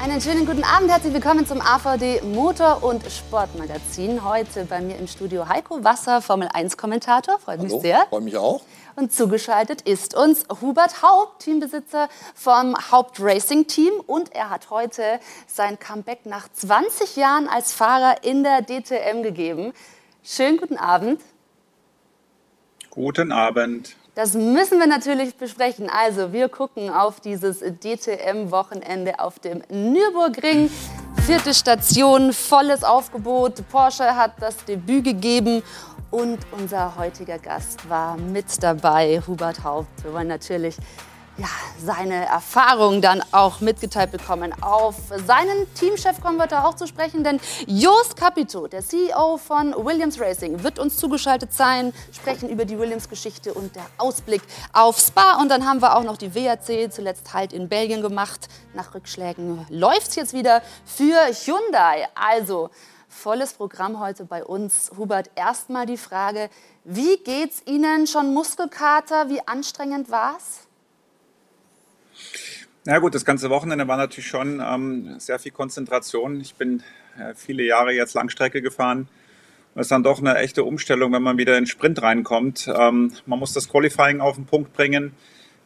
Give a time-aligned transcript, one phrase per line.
[0.00, 4.24] Einen schönen guten Abend, herzlich willkommen zum AVD Motor- und Sportmagazin.
[4.24, 7.40] Heute bei mir im Studio Heiko Wasser, Formel 1-Kommentator.
[7.40, 8.06] Freut mich sehr.
[8.08, 8.62] Freue mich auch.
[8.94, 13.92] Und zugeschaltet ist uns Hubert Haupt, Teambesitzer vom Haupt Racing Team.
[14.06, 15.18] Und er hat heute
[15.48, 19.72] sein Comeback nach 20 Jahren als Fahrer in der DTM gegeben.
[20.22, 21.20] Schönen guten Abend.
[22.90, 23.96] Guten Abend.
[24.18, 25.88] Das müssen wir natürlich besprechen.
[25.88, 30.68] Also, wir gucken auf dieses DTM-Wochenende auf dem Nürburgring.
[31.24, 33.62] Vierte Station, volles Aufgebot.
[33.70, 35.62] Porsche hat das Debüt gegeben
[36.10, 40.02] und unser heutiger Gast war mit dabei, Hubert Haupt.
[40.02, 40.74] Wir wollen natürlich
[41.38, 41.46] ja,
[41.80, 44.52] seine Erfahrungen dann auch mitgeteilt bekommen.
[44.60, 49.72] Auf seinen Teamchef kommen wir da auch zu sprechen, denn Jost Capito, der CEO von
[49.72, 54.42] Williams Racing, wird uns zugeschaltet sein, sprechen über die Williams-Geschichte und der Ausblick
[54.72, 55.40] auf Spa.
[55.40, 58.48] Und dann haben wir auch noch die WAC zuletzt halt in Belgien gemacht.
[58.74, 62.08] Nach Rückschlägen läuft es jetzt wieder für Hyundai.
[62.16, 62.70] Also
[63.08, 64.90] volles Programm heute bei uns.
[64.96, 66.50] Hubert, erstmal die Frage,
[66.82, 68.08] wie geht's Ihnen?
[68.08, 69.28] Schon Muskelkater?
[69.28, 70.67] Wie anstrengend war's?
[72.90, 76.40] Na gut, das ganze Wochenende war natürlich schon ähm, sehr viel Konzentration.
[76.40, 76.82] Ich bin
[77.18, 79.08] äh, viele Jahre jetzt Langstrecke gefahren.
[79.74, 82.66] Das ist dann doch eine echte Umstellung, wenn man wieder in Sprint reinkommt.
[82.74, 85.12] Ähm, man muss das Qualifying auf den Punkt bringen.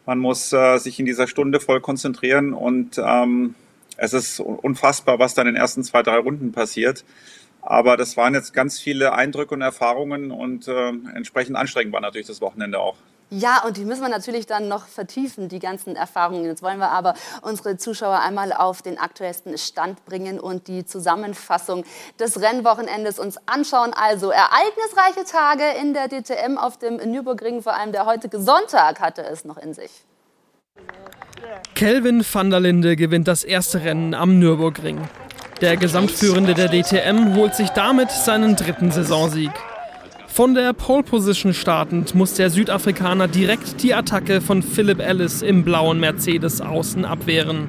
[0.04, 3.54] Man muss äh, sich in dieser Stunde voll konzentrieren und ähm,
[3.96, 7.04] es ist unfassbar, was dann in den ersten zwei, drei Runden passiert.
[7.60, 12.26] Aber das waren jetzt ganz viele Eindrücke und Erfahrungen und äh, entsprechend anstrengend war natürlich
[12.26, 12.96] das Wochenende auch.
[13.34, 16.44] Ja, und die müssen wir natürlich dann noch vertiefen, die ganzen Erfahrungen.
[16.44, 21.86] Jetzt wollen wir aber unsere Zuschauer einmal auf den aktuellsten Stand bringen und die Zusammenfassung
[22.20, 23.94] des Rennwochenendes uns anschauen.
[23.94, 29.22] Also ereignisreiche Tage in der DTM auf dem Nürburgring, vor allem der heutige Sonntag hatte
[29.22, 30.04] es noch in sich.
[31.74, 35.08] Kelvin van der Linde gewinnt das erste Rennen am Nürburgring.
[35.62, 39.52] Der Gesamtführende der DTM holt sich damit seinen dritten Saisonsieg.
[40.32, 45.62] Von der Pole Position startend muss der Südafrikaner direkt die Attacke von Philip Ellis im
[45.62, 47.68] blauen Mercedes außen abwehren.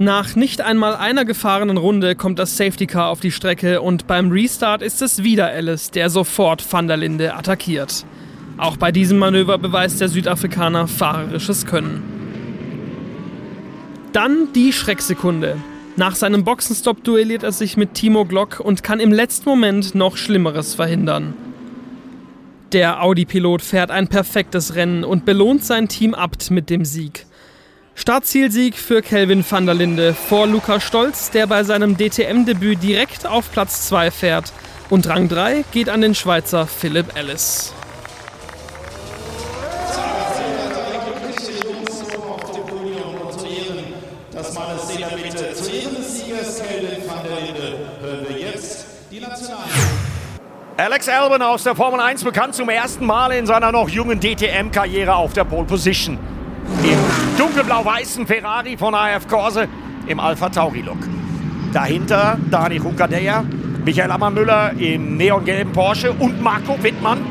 [0.00, 4.32] Nach nicht einmal einer gefahrenen Runde kommt das Safety Car auf die Strecke und beim
[4.32, 8.04] Restart ist es wieder Ellis, der sofort Van der Linde attackiert.
[8.56, 12.02] Auch bei diesem Manöver beweist der Südafrikaner fahrerisches Können.
[14.12, 15.58] Dann die Schrecksekunde.
[15.98, 20.16] Nach seinem Boxenstopp duelliert er sich mit Timo Glock und kann im letzten Moment noch
[20.16, 21.34] Schlimmeres verhindern.
[22.70, 27.26] Der Audi-Pilot fährt ein perfektes Rennen und belohnt sein Team Abt mit dem Sieg.
[27.96, 33.50] Startzielsieg für Kelvin van der Linde vor Luca Stolz, der bei seinem DTM-Debüt direkt auf
[33.50, 34.52] Platz 2 fährt.
[34.90, 37.74] Und Rang 3 geht an den Schweizer Philipp Ellis.
[50.80, 55.12] Alex Albon aus der Formel 1 bekannt zum ersten Mal in seiner noch jungen DTM-Karriere
[55.12, 56.16] auf der Pole Position.
[56.84, 56.98] Im
[57.36, 59.66] dunkelblau-weißen Ferrari von AF Corse
[60.06, 60.98] im Alpha Tauri-Look.
[61.72, 63.44] Dahinter Dani Rukadeya,
[63.84, 67.26] Michael Ammermüller im neongelben Porsche und Marco Wittmann.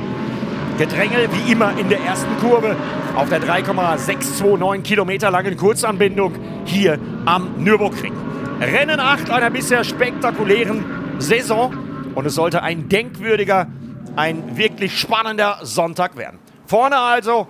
[0.77, 2.75] Gedrängel wie immer in der ersten Kurve
[3.15, 6.33] auf der 3,629 Kilometer langen Kurzanbindung
[6.65, 8.11] hier am Nürburgring.
[8.59, 10.83] Rennen 8 einer bisher spektakulären
[11.19, 11.86] Saison
[12.17, 13.67] und es sollte ein denkwürdiger,
[14.15, 16.39] ein wirklich spannender Sonntag werden.
[16.65, 17.45] Vorne also,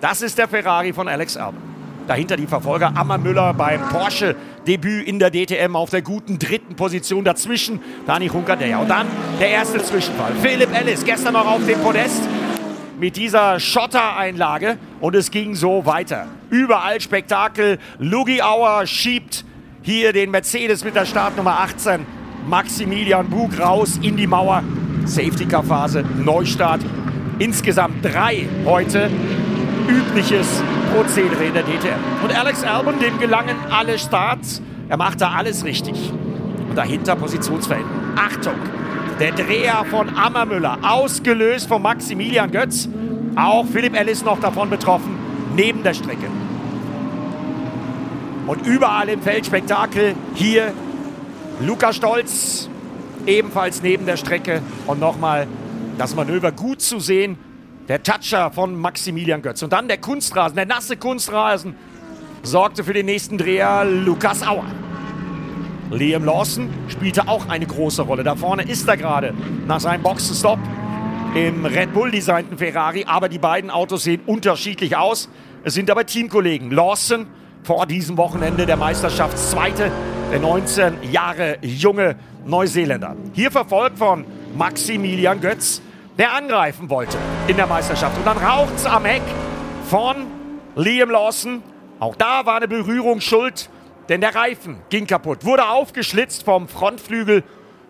[0.00, 1.60] das ist der Ferrari von Alex Albon.
[2.08, 7.24] Dahinter die Verfolger Ammer Müller beim Porsche-Debüt in der DTM auf der guten dritten Position.
[7.24, 8.78] Dazwischen Dani Hunkadeja.
[8.78, 9.06] Und dann
[9.38, 10.32] der erste Zwischenfall.
[10.40, 12.22] Philipp Ellis, gestern noch auf dem Podest
[12.98, 14.78] mit dieser Schottereinlage.
[15.02, 16.26] Und es ging so weiter.
[16.48, 17.78] Überall Spektakel.
[17.98, 19.44] Lugi Auer schiebt
[19.82, 22.06] hier den Mercedes mit der Startnummer 18
[22.46, 24.62] Maximilian Bug raus in die Mauer.
[25.04, 26.80] Safety-Car-Phase, Neustart.
[27.38, 29.10] Insgesamt drei heute.
[29.88, 30.62] Übliches
[30.94, 31.98] Prozedere in der DTM.
[32.22, 34.62] Und Alex Albon, dem gelangen alle Starts.
[34.88, 36.12] Er macht da alles richtig.
[36.68, 37.96] Und dahinter Positionsveränderung.
[38.16, 38.54] Achtung!
[39.18, 42.88] Der Dreher von Ammermüller, ausgelöst von Maximilian Götz.
[43.34, 45.16] Auch Philipp Ellis noch davon betroffen,
[45.54, 46.26] neben der Strecke.
[48.46, 50.14] Und überall im Feld Spektakel.
[50.34, 50.72] Hier
[51.60, 52.68] Luca Stolz
[53.26, 55.46] ebenfalls neben der Strecke und nochmal
[55.96, 57.38] das Manöver gut zu sehen.
[57.88, 59.62] Der Toucher von Maximilian Götz.
[59.62, 61.74] Und dann der Kunstrasen, der nasse Kunstrasen,
[62.42, 64.66] sorgte für den nächsten Dreher Lukas Auer.
[65.90, 68.24] Liam Lawson spielte auch eine große Rolle.
[68.24, 69.32] Da vorne ist er gerade
[69.66, 70.58] nach seinem Boxenstopp
[71.34, 73.04] im Red Bull designten Ferrari.
[73.06, 75.28] Aber die beiden Autos sehen unterschiedlich aus.
[75.64, 76.70] Es sind aber Teamkollegen.
[76.70, 77.26] Lawson
[77.62, 79.90] vor diesem Wochenende der Meisterschaftszweite,
[80.30, 83.16] der 19 Jahre junge Neuseeländer.
[83.32, 84.24] Hier verfolgt von
[84.56, 85.80] Maximilian Götz,
[86.18, 88.16] der angreifen wollte in der Meisterschaft.
[88.16, 89.22] Und dann raucht es am Heck
[89.88, 90.26] von
[90.74, 91.62] Liam Lawson.
[92.00, 93.70] Auch da war eine Berührung schuld,
[94.08, 95.44] denn der Reifen ging kaputt.
[95.44, 97.44] Wurde aufgeschlitzt vom Frontflügel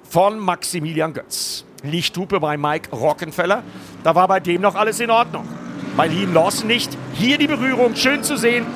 [0.09, 1.65] von Maximilian Götz.
[1.83, 3.63] Lichthupe bei Mike Rockenfeller.
[4.05, 5.47] Da war bei dem noch alles in Ordnung.
[5.97, 6.97] Bei Liam Lawson nicht.
[7.15, 8.67] Hier die Berührung, schön zu sehen.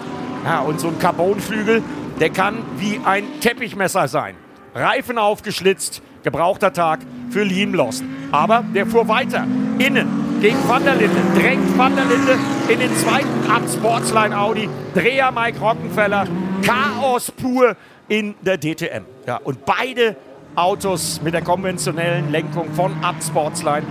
[0.45, 1.83] Ja, und so ein Carbonflügel,
[2.21, 4.37] der kann wie ein Teppichmesser sein.
[4.75, 7.01] Reifen aufgeschlitzt, gebrauchter Tag
[7.31, 8.09] für Liam Lawson.
[8.31, 9.47] Aber der fuhr weiter.
[9.79, 11.21] Innen gegen Van der Linde.
[11.35, 12.39] Drängt Van der Linde
[12.69, 14.69] in den zweiten ab Sportsline Audi.
[14.95, 16.27] Dreher Mike Rockenfeller.
[16.63, 17.75] Chaos pur
[18.09, 19.05] in der DTM.
[19.27, 20.17] Ja, und beide
[20.55, 23.87] Autos mit der konventionellen Lenkung von Abt Sportsline.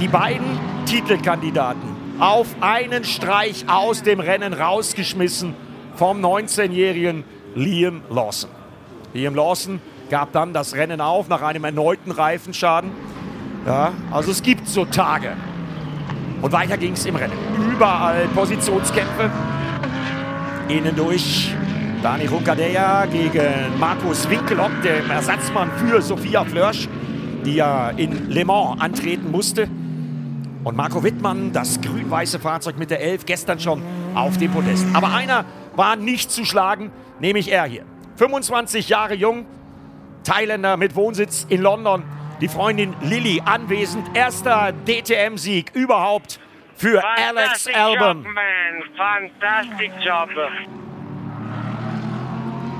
[0.00, 5.54] Die beiden Titelkandidaten auf einen Streich aus dem Rennen rausgeschmissen
[5.96, 7.24] vom 19-jährigen
[7.54, 8.50] Liam Lawson.
[9.12, 9.80] Liam Lawson
[10.10, 12.90] gab dann das Rennen auf nach einem erneuten Reifenschaden.
[13.66, 15.32] Ja, also es gibt so Tage.
[16.42, 17.32] Und weiter ging es im Rennen.
[17.72, 19.30] Überall Positionskämpfe.
[20.68, 21.54] Innen durch
[22.02, 26.88] Dani Runkadea gegen Markus Winkelock, dem Ersatzmann für Sophia Flörsch,
[27.46, 29.68] die ja in Le Mans antreten musste.
[30.64, 33.82] Und Marco Wittmann, das grün-weiße Fahrzeug mit der 11, gestern schon
[34.14, 34.86] auf dem Podest.
[34.92, 35.44] Aber einer
[35.76, 36.90] war nicht zu schlagen,
[37.20, 37.84] nämlich er hier.
[38.16, 39.46] 25 Jahre jung,
[40.24, 42.04] Thailänder mit Wohnsitz in London.
[42.40, 44.16] Die Freundin Lilly anwesend.
[44.16, 46.40] Erster DTM-Sieg überhaupt
[46.76, 48.26] für Alex Albon.
[48.96, 50.28] Fantastic job.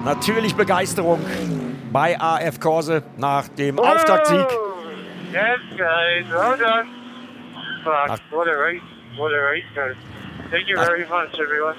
[0.04, 1.20] Natürlich Begeisterung
[1.92, 4.46] bei AF Korse nach dem oh, Auftaktsieg.
[5.32, 6.88] Yes, guys, well done.
[7.84, 8.82] Fuck, what a race,
[9.16, 9.64] what a race,
[10.50, 11.76] Thank you very much, everyone.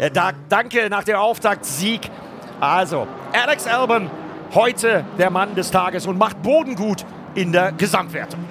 [0.00, 2.10] Ja, danke nach dem Auftaktsieg.
[2.58, 4.10] Also, Alex Albon
[4.54, 7.04] heute der Mann des Tages und macht Boden gut
[7.34, 8.42] in der Gesamtwertung.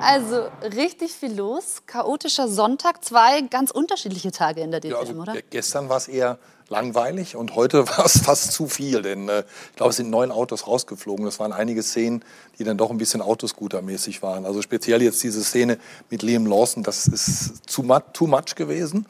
[0.00, 1.82] Also richtig viel los.
[1.86, 5.34] Chaotischer Sonntag, zwei ganz unterschiedliche Tage in der DTM, ja, also oder?
[5.50, 9.76] Gestern war es eher langweilig und heute war es fast zu viel, denn äh, ich
[9.76, 11.24] glaube, es sind neun Autos rausgeflogen.
[11.24, 12.24] Das waren einige Szenen,
[12.58, 14.46] die dann doch ein bisschen Autoscooter-mäßig waren.
[14.46, 15.78] Also speziell jetzt diese Szene
[16.10, 19.06] mit Liam Lawson, das ist too much, too much gewesen.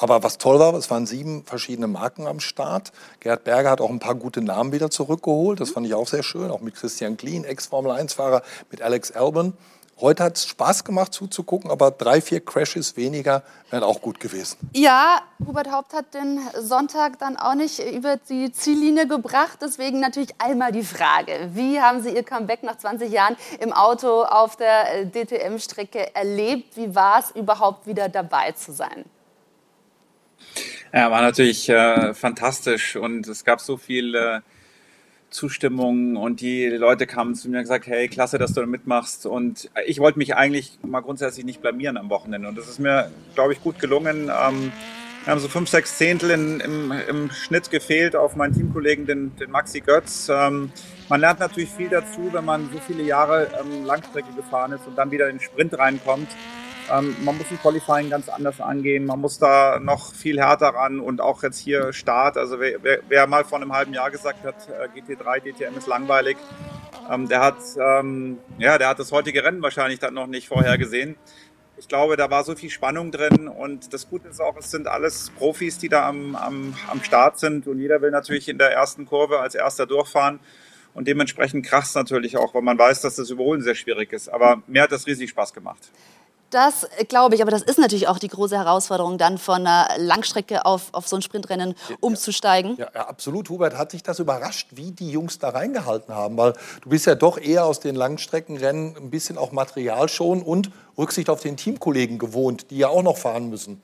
[0.00, 2.90] Aber was toll war, es waren sieben verschiedene Marken am Start.
[3.20, 5.60] Gerhard Berger hat auch ein paar gute Namen wieder zurückgeholt.
[5.60, 6.50] Das fand ich auch sehr schön.
[6.50, 8.40] Auch mit Christian Klien, Ex-Formel-1-Fahrer,
[8.70, 9.52] mit Alex Albon.
[10.00, 14.56] Heute hat es Spaß gemacht zuzugucken, aber drei, vier Crashes weniger wären auch gut gewesen.
[14.72, 19.58] Ja, Hubert Haupt hat den Sonntag dann auch nicht über die Ziellinie gebracht.
[19.60, 24.22] Deswegen natürlich einmal die Frage, wie haben Sie Ihr Comeback nach 20 Jahren im Auto
[24.22, 26.78] auf der DTM-Strecke erlebt?
[26.78, 29.04] Wie war es überhaupt wieder dabei zu sein?
[30.94, 34.40] Ja, war natürlich äh, fantastisch und es gab so viel äh,
[35.30, 39.70] Zustimmung und die Leute kamen zu mir und gesagt, hey, klasse, dass du mitmachst und
[39.86, 43.52] ich wollte mich eigentlich mal grundsätzlich nicht blamieren am Wochenende und das ist mir, glaube
[43.52, 44.30] ich, gut gelungen.
[44.30, 44.72] Ähm,
[45.24, 49.36] wir haben so fünf, sechs Zehntel in, im, im, Schnitt gefehlt auf meinen Teamkollegen, den,
[49.36, 50.30] den Maxi Götz.
[50.30, 50.72] Ähm,
[51.10, 54.96] man lernt natürlich viel dazu, wenn man so viele Jahre ähm, Langstrecke gefahren ist und
[54.96, 56.28] dann wieder in den Sprint reinkommt.
[56.90, 59.04] Ähm, man muss ein Qualifying ganz anders angehen.
[59.06, 62.36] Man muss da noch viel härter ran und auch jetzt hier Start.
[62.36, 65.86] Also wer, wer, wer mal vor einem halben Jahr gesagt hat, äh, GT3, DTM ist
[65.86, 66.36] langweilig,
[67.10, 70.78] ähm, der hat ähm, ja, der hat das heutige Rennen wahrscheinlich dann noch nicht vorher
[70.78, 71.16] gesehen.
[71.76, 74.86] Ich glaube, da war so viel Spannung drin und das Gute ist auch, es sind
[74.86, 78.70] alles Profis, die da am, am, am Start sind und jeder will natürlich in der
[78.72, 80.40] ersten Kurve als erster durchfahren.
[80.92, 84.28] Und dementsprechend krass natürlich auch, weil man weiß, dass das Überholen sehr schwierig ist.
[84.28, 85.90] Aber mir hat das riesig Spaß gemacht.
[86.50, 90.66] Das glaube ich, aber das ist natürlich auch die große Herausforderung, dann von einer Langstrecke
[90.66, 92.76] auf, auf so ein Sprintrennen umzusteigen.
[92.76, 93.48] Ja, ja, absolut.
[93.50, 96.36] Hubert, hat dich das überrascht, wie die Jungs da reingehalten haben?
[96.36, 100.72] Weil du bist ja doch eher aus den Langstreckenrennen ein bisschen auch Material schon und
[100.98, 103.80] Rücksicht auf den Teamkollegen gewohnt, die ja auch noch fahren müssen.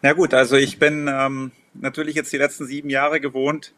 [0.00, 3.72] Na gut, also ich bin ähm, natürlich jetzt die letzten sieben Jahre gewohnt,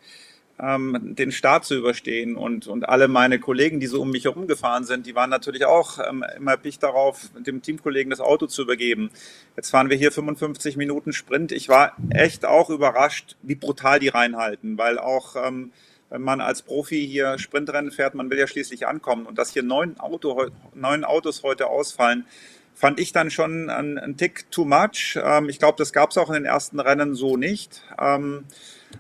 [0.61, 2.37] ähm, den Start zu überstehen.
[2.37, 5.65] Und, und alle meine Kollegen, die so um mich herum gefahren sind, die waren natürlich
[5.65, 9.11] auch ähm, immer picht darauf, dem Teamkollegen das Auto zu übergeben.
[9.57, 11.53] Jetzt fahren wir hier 55 Minuten Sprint.
[11.53, 15.73] Ich war echt auch überrascht, wie brutal die reinhalten, weil auch ähm,
[16.11, 19.27] wenn man als Profi hier Sprintrennen fährt, man will ja schließlich ankommen.
[19.27, 22.25] Und dass hier neun, Auto, neun Autos heute ausfallen,
[22.75, 25.19] fand ich dann schon ein, ein Tick too much.
[25.23, 27.83] Ähm, ich glaube, das gab es auch in den ersten Rennen so nicht.
[27.99, 28.45] Ähm,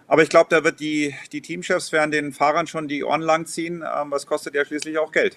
[0.07, 3.47] aber ich glaube, da wird die, die Teamchefs werden den Fahrern schon die Ohren lang
[3.47, 3.83] ziehen.
[3.83, 5.37] Ähm, was kostet ja schließlich auch Geld.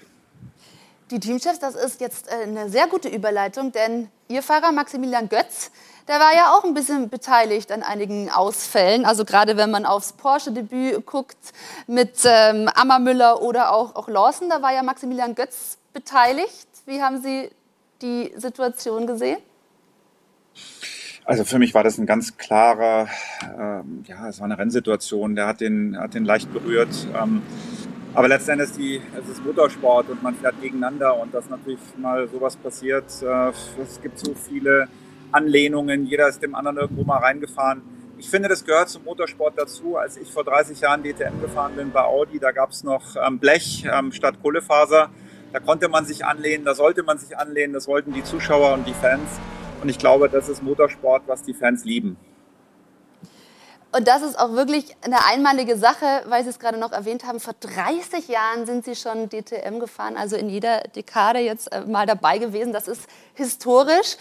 [1.11, 5.71] die Teamchefs, das ist jetzt äh, eine sehr gute Überleitung, denn Ihr Fahrer Maximilian Götz,
[6.09, 9.05] der war ja auch ein bisschen beteiligt an einigen Ausfällen.
[9.05, 11.37] Also gerade wenn man aufs Porsche-Debüt guckt
[11.87, 16.67] mit ähm, Ammermüller oder auch, auch Lawson, da war ja Maximilian Götz beteiligt.
[16.85, 17.49] Wie haben Sie
[18.01, 19.37] die Situation gesehen?
[21.25, 23.09] Also für mich war das ein ganz klarer,
[23.43, 25.35] ähm, ja, es war eine Rennsituation.
[25.35, 27.07] Der hat den, hat den leicht berührt.
[27.21, 27.41] Ähm,
[28.13, 32.55] aber letztendlich die, es ist Motorsport und man fährt gegeneinander und dass natürlich mal sowas
[32.55, 33.05] passiert.
[33.21, 33.51] Äh,
[33.81, 34.87] es gibt so viele
[35.31, 37.81] Anlehnungen, jeder ist dem anderen irgendwo mal reingefahren.
[38.17, 39.97] Ich finde, das gehört zum Motorsport dazu.
[39.97, 43.37] Als ich vor 30 Jahren DTM gefahren bin bei Audi, da gab es noch ähm,
[43.37, 45.11] Blech ähm, statt Kohlefaser.
[45.57, 48.85] Da konnte man sich anlehnen, da sollte man sich anlehnen, das wollten die Zuschauer und
[48.85, 49.27] die Fans.
[49.81, 52.15] Und ich glaube, das ist Motorsport, was die Fans lieben.
[53.91, 57.39] Und das ist auch wirklich eine einmalige Sache, weil Sie es gerade noch erwähnt haben.
[57.39, 62.05] Vor 30 Jahren sind Sie schon DTM gefahren, also in jeder Dekade jetzt äh, mal
[62.05, 62.71] dabei gewesen.
[62.71, 64.17] Das ist historisch.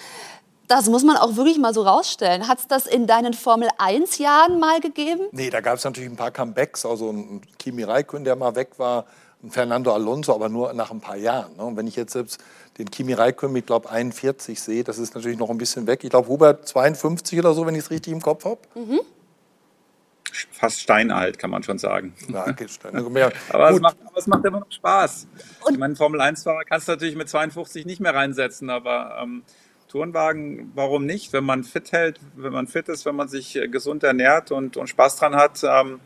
[0.68, 2.48] Das muss man auch wirklich mal so rausstellen.
[2.48, 5.26] Hat es das in deinen Formel 1 Jahren mal gegeben?
[5.32, 6.86] Nee, da gab es natürlich ein paar Comebacks.
[6.86, 9.04] Also ein Kimi Räikkönen, der mal weg war,
[9.48, 11.56] Fernando Alonso, aber nur nach ein paar Jahren.
[11.56, 11.64] Ne?
[11.64, 12.42] Und wenn ich jetzt selbst
[12.78, 16.04] den Kimi Räikkönen mit, glaube 41 sehe, das ist natürlich noch ein bisschen weg.
[16.04, 18.60] Ich glaube, Hubert 52 oder so, wenn ich es richtig im Kopf habe.
[18.74, 19.00] Mhm
[20.52, 22.14] fast steinalt, kann man schon sagen.
[22.28, 22.66] Ja, okay,
[23.48, 25.28] aber, es macht, aber, es macht, immer noch Spaß.
[25.64, 29.42] Und ich meine, Formel-1-Fahrer kannst du natürlich mit 52 nicht mehr reinsetzen, aber ähm,
[29.88, 31.32] Tourenwagen, warum nicht?
[31.32, 34.76] Wenn man fit hält, wenn man fit ist, wenn man sich äh, gesund ernährt und,
[34.76, 35.62] und Spaß dran hat.
[35.64, 36.00] Ähm,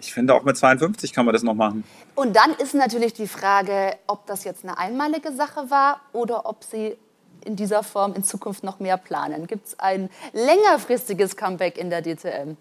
[0.00, 1.84] ich finde, auch mit 52 kann man das noch machen.
[2.14, 6.64] Und dann ist natürlich die Frage, ob das jetzt eine einmalige Sache war oder ob
[6.64, 6.96] Sie
[7.44, 9.46] in dieser Form in Zukunft noch mehr planen.
[9.46, 12.56] Gibt es ein längerfristiges Comeback in der DTM?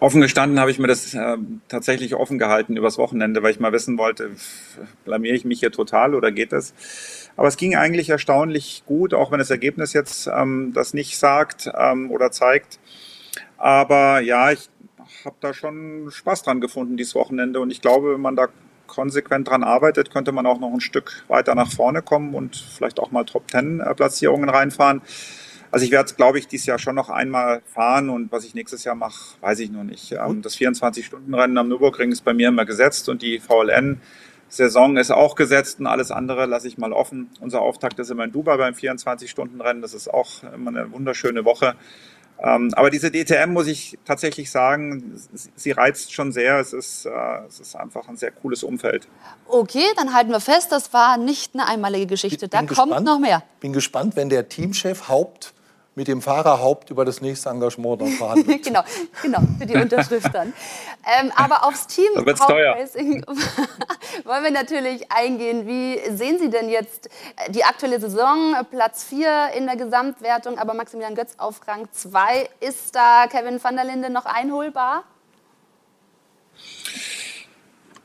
[0.00, 3.72] Offen gestanden habe ich mir das äh, tatsächlich offen gehalten übers Wochenende, weil ich mal
[3.72, 4.30] wissen wollte,
[5.04, 6.72] blamiere ich mich hier total oder geht das?
[7.36, 11.70] Aber es ging eigentlich erstaunlich gut, auch wenn das Ergebnis jetzt ähm, das nicht sagt
[11.76, 12.78] ähm, oder zeigt.
[13.56, 14.68] Aber ja, ich
[15.24, 18.48] habe da schon Spaß dran gefunden dieses Wochenende und ich glaube, wenn man da
[18.86, 22.98] konsequent dran arbeitet, könnte man auch noch ein Stück weiter nach vorne kommen und vielleicht
[23.00, 25.02] auch mal Top Ten Platzierungen reinfahren.
[25.70, 28.84] Also ich werde, glaube ich, dieses Jahr schon noch einmal fahren und was ich nächstes
[28.84, 30.12] Jahr mache, weiß ich noch nicht.
[30.12, 34.00] Ähm, das 24-Stunden-Rennen am Nürburgring ist bei mir immer gesetzt und die VLN
[34.50, 37.28] Saison ist auch gesetzt und alles andere lasse ich mal offen.
[37.40, 39.82] Unser Auftakt ist immer in Dubai beim 24-Stunden-Rennen.
[39.82, 41.74] Das ist auch immer eine wunderschöne Woche.
[42.40, 45.20] Ähm, aber diese DTM muss ich tatsächlich sagen,
[45.56, 46.60] sie reizt schon sehr.
[46.60, 47.10] Es ist, äh,
[47.48, 49.08] es ist einfach ein sehr cooles Umfeld.
[49.48, 52.48] Okay, dann halten wir fest, das war nicht eine einmalige Geschichte.
[52.48, 53.42] Da kommt gespannt, noch mehr.
[53.60, 55.52] Bin gespannt, wenn der Teamchef Haupt
[55.98, 58.62] mit dem Fahrerhaupt über das nächste Engagement dann verhandelt.
[58.64, 58.82] genau,
[59.20, 60.52] genau, für die Unterschrift dann.
[61.20, 63.26] Ähm, aber aufs Team Racing
[64.24, 65.66] wollen wir natürlich eingehen.
[65.66, 68.54] Wie sehen Sie denn jetzt äh, die aktuelle Saison?
[68.70, 72.48] Platz 4 in der Gesamtwertung, aber Maximilian Götz auf Rang 2.
[72.60, 75.02] Ist da Kevin van der Linde noch einholbar?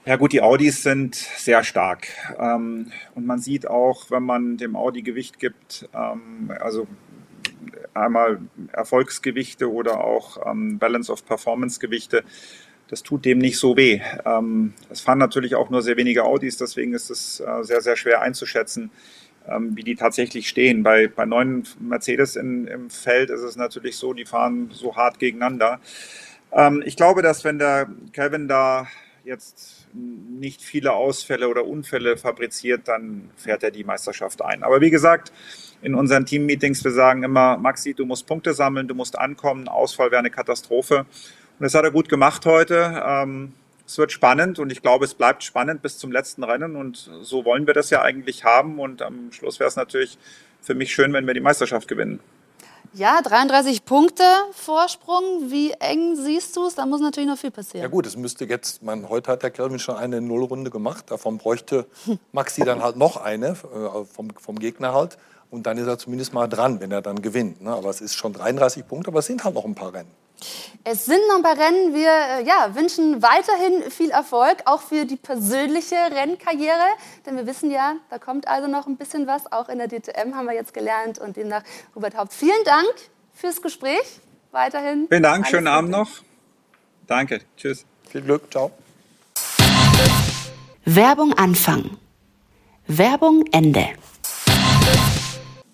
[0.06, 2.08] Ja gut, die Audis sind sehr stark.
[2.40, 6.88] Ähm, und man sieht auch, wenn man dem Audi Gewicht gibt, ähm, also
[7.94, 8.40] einmal
[8.72, 12.24] Erfolgsgewichte oder auch ähm, Balance of Performance Gewichte.
[12.90, 14.02] Das tut dem nicht so weh.
[14.26, 17.96] Ähm, es fahren natürlich auch nur sehr wenige Audis, deswegen ist es äh, sehr, sehr
[17.96, 18.92] schwer einzuschätzen,
[19.48, 20.84] ähm, wie die tatsächlich stehen.
[20.84, 25.20] Bei, bei neuen Mercedes in, im Feld ist es natürlich so, die fahren so hart
[25.20, 25.80] gegeneinander.
[26.52, 28.88] Ähm, ich glaube, dass wenn der Kevin da
[29.24, 34.64] jetzt nicht viele Ausfälle oder Unfälle fabriziert, dann fährt er die Meisterschaft ein.
[34.64, 35.32] Aber wie gesagt,
[35.84, 40.12] in unseren Team-Meetings, wir sagen immer, Maxi, du musst Punkte sammeln, du musst ankommen, Ausfall
[40.12, 41.00] wäre eine Katastrophe.
[41.00, 41.08] Und
[41.60, 43.04] das hat er gut gemacht heute.
[43.06, 43.54] Ähm,
[43.86, 47.44] es wird spannend und ich glaube, es bleibt spannend bis zum letzten Rennen und so
[47.44, 50.18] wollen wir das ja eigentlich haben und am Schluss wäre es natürlich
[50.62, 52.22] für mich schön, wenn wir die Meisterschaft gewinnen.
[52.96, 55.50] Ja, 33 Punkte Vorsprung.
[55.50, 56.76] Wie eng siehst du es?
[56.76, 57.82] Da muss natürlich noch viel passieren.
[57.82, 61.10] Ja gut, es müsste jetzt, man, heute hat der Kelvin schon eine Nullrunde gemacht.
[61.10, 61.88] Davon bräuchte
[62.32, 65.18] Maxi dann halt noch eine äh, vom, vom Gegner halt.
[65.54, 67.62] Und dann ist er zumindest mal dran, wenn er dann gewinnt.
[67.62, 67.72] Ne?
[67.72, 70.10] Aber es ist schon 33 Punkte, aber es sind halt noch ein paar Rennen.
[70.84, 71.94] Es sind noch ein paar Rennen.
[71.94, 76.88] Wir äh, ja, wünschen weiterhin viel Erfolg, auch für die persönliche Rennkarriere.
[77.28, 79.52] Denn wir wissen ja, da kommt also noch ein bisschen was.
[79.52, 81.20] Auch in der DTM haben wir jetzt gelernt.
[81.20, 81.62] Und demnach,
[81.96, 82.92] Robert Haupt, vielen Dank
[83.36, 84.22] fürs Gespräch.
[84.50, 85.06] Weiterhin.
[85.08, 86.10] Vielen Dank, schönen Abend noch.
[87.06, 87.86] Danke, tschüss.
[88.10, 88.72] Viel Glück, ciao.
[90.84, 91.98] Werbung Anfang.
[92.88, 93.90] Werbung Ende.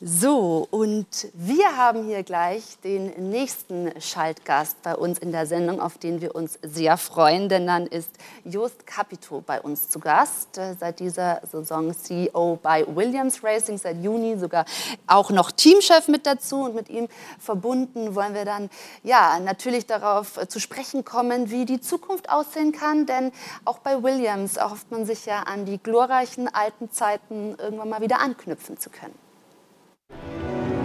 [0.01, 5.97] So, und wir haben hier gleich den nächsten Schaltgast bei uns in der Sendung, auf
[5.97, 8.09] den wir uns sehr freuen, denn dann ist
[8.45, 10.57] Jost Capito bei uns zu Gast.
[10.57, 14.63] Äh, seit dieser Saison CEO bei Williams Racing, seit Juni sogar
[15.05, 18.69] auch noch Teamchef mit dazu und mit ihm verbunden wollen wir dann
[19.03, 23.33] ja natürlich darauf äh, zu sprechen kommen, wie die Zukunft aussehen kann, denn
[23.65, 28.21] auch bei Williams erhofft man sich ja an die glorreichen alten Zeiten irgendwann mal wieder
[28.21, 29.28] anknüpfen zu können.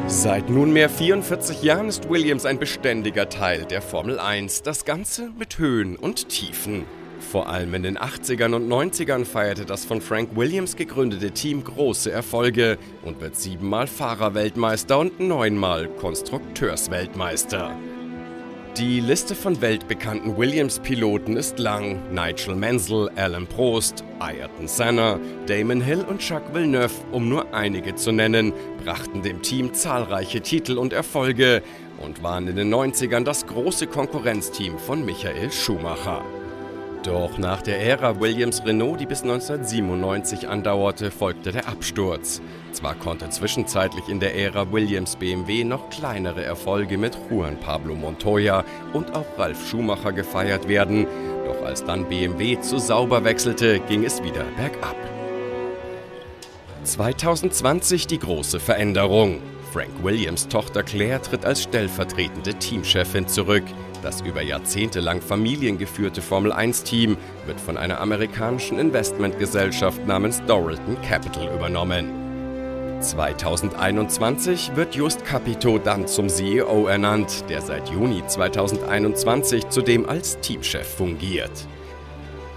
[0.07, 4.63] Seit nunmehr 44 Jahren ist Williams ein beständiger Teil der Formel 1.
[4.63, 6.85] Das Ganze mit Höhen und Tiefen.
[7.33, 12.13] Vor allem in den 80ern und 90ern feierte das von Frank Williams gegründete Team große
[12.13, 17.75] Erfolge und wird siebenmal Fahrerweltmeister und neunmal Konstrukteursweltmeister.
[18.79, 22.13] Die Liste von weltbekannten Williams-Piloten ist lang.
[22.13, 28.11] Nigel Mansell, Alan Prost, Ayrton Senna, Damon Hill und Jacques Villeneuve, um nur einige zu
[28.11, 28.53] nennen,
[28.85, 31.63] brachten dem Team zahlreiche Titel und Erfolge
[32.05, 36.25] und waren in den 90ern das große Konkurrenzteam von Michael Schumacher.
[37.05, 42.41] Doch nach der Ära Williams-Renault, die bis 1997 andauerte, folgte der Absturz.
[42.73, 49.15] Zwar konnte zwischenzeitlich in der Ära Williams-BMW noch kleinere Erfolge mit Juan Pablo Montoya und
[49.15, 51.07] auch Ralf Schumacher gefeiert werden,
[51.45, 54.97] doch als dann BMW zu sauber wechselte, ging es wieder bergab.
[56.85, 59.43] 2020 die große Veränderung.
[59.75, 63.65] Frank Williams Tochter Claire tritt als stellvertretende Teamchefin zurück.
[64.05, 73.01] Das über Jahrzehnte lang familiengeführte Formel-1-Team wird von einer amerikanischen Investmentgesellschaft namens Doralton Capital übernommen.
[73.01, 80.87] 2021 wird Just Capito dann zum CEO ernannt, der seit Juni 2021 zudem als Teamchef
[80.87, 81.67] fungiert.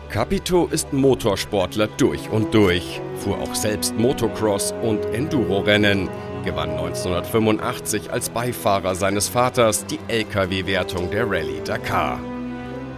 [0.10, 6.10] Capito ist Motorsportler durch und durch, fuhr auch selbst Motocross und Enduro-Rennen
[6.48, 12.20] gewann 1985 als Beifahrer seines Vaters die Lkw-Wertung der Rallye Dakar.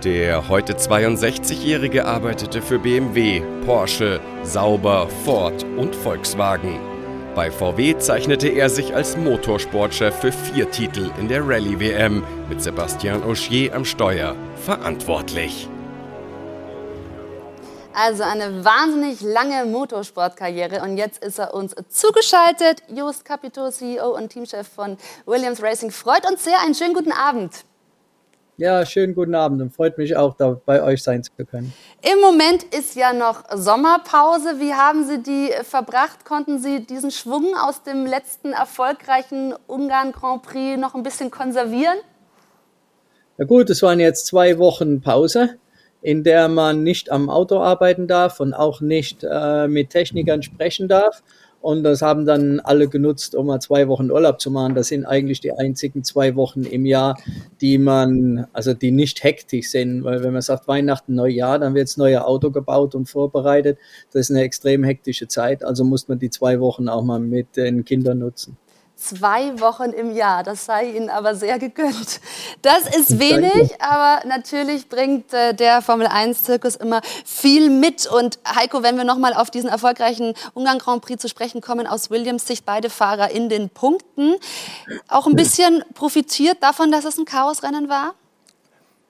[0.04, 6.80] Der heute 62-Jährige arbeitete für BMW, Porsche, Sauber, Ford und Volkswagen.
[7.34, 13.24] Bei VW zeichnete er sich als Motorsportchef für vier Titel in der Rallye-WM mit Sebastian
[13.24, 15.68] Ogier am Steuer verantwortlich.
[17.94, 22.84] Also eine wahnsinnig lange Motorsportkarriere und jetzt ist er uns zugeschaltet.
[22.88, 25.92] Just Capito, CEO und Teamchef von Williams Racing.
[25.92, 26.62] Freut uns sehr.
[26.64, 27.66] Einen schönen guten Abend.
[28.58, 31.74] Ja, schönen guten Abend und freut mich auch, da bei euch sein zu können.
[32.02, 34.60] Im Moment ist ja noch Sommerpause.
[34.60, 36.26] Wie haben Sie die verbracht?
[36.26, 41.98] Konnten Sie diesen Schwung aus dem letzten erfolgreichen Ungarn Grand Prix noch ein bisschen konservieren?
[43.38, 45.58] Ja gut, es waren jetzt zwei Wochen Pause
[46.02, 50.88] in der man nicht am Auto arbeiten darf und auch nicht äh, mit Technikern sprechen
[50.88, 51.22] darf.
[51.62, 54.76] Und das haben dann alle genutzt, um mal zwei Wochen Urlaub zu machen.
[54.76, 57.20] Das sind eigentlich die einzigen zwei Wochen im Jahr,
[57.60, 60.06] die man, also die nicht hektisch sind.
[60.06, 63.78] Weil wenn man sagt Weihnachten, Neujahr, dann wird das neue Auto gebaut und vorbereitet.
[64.14, 65.66] Das ist eine extrem hektische Zeit.
[65.66, 68.58] Also muss man die zwei Wochen auch mal mit den Kindern nutzen.
[69.02, 72.20] Zwei Wochen im Jahr, das sei Ihnen aber sehr gegönnt.
[72.62, 78.08] Das ist wenig, aber natürlich bringt äh, der Formel-1-Zirkus immer viel mit.
[78.08, 82.10] Und Heiko, wenn wir nochmal auf diesen erfolgreichen Ungarn Grand Prix zu sprechen kommen, aus
[82.10, 84.36] Williams Sicht beide Fahrer in den Punkten,
[85.08, 88.16] auch ein bisschen profitiert davon, dass es ein Chaosrennen war?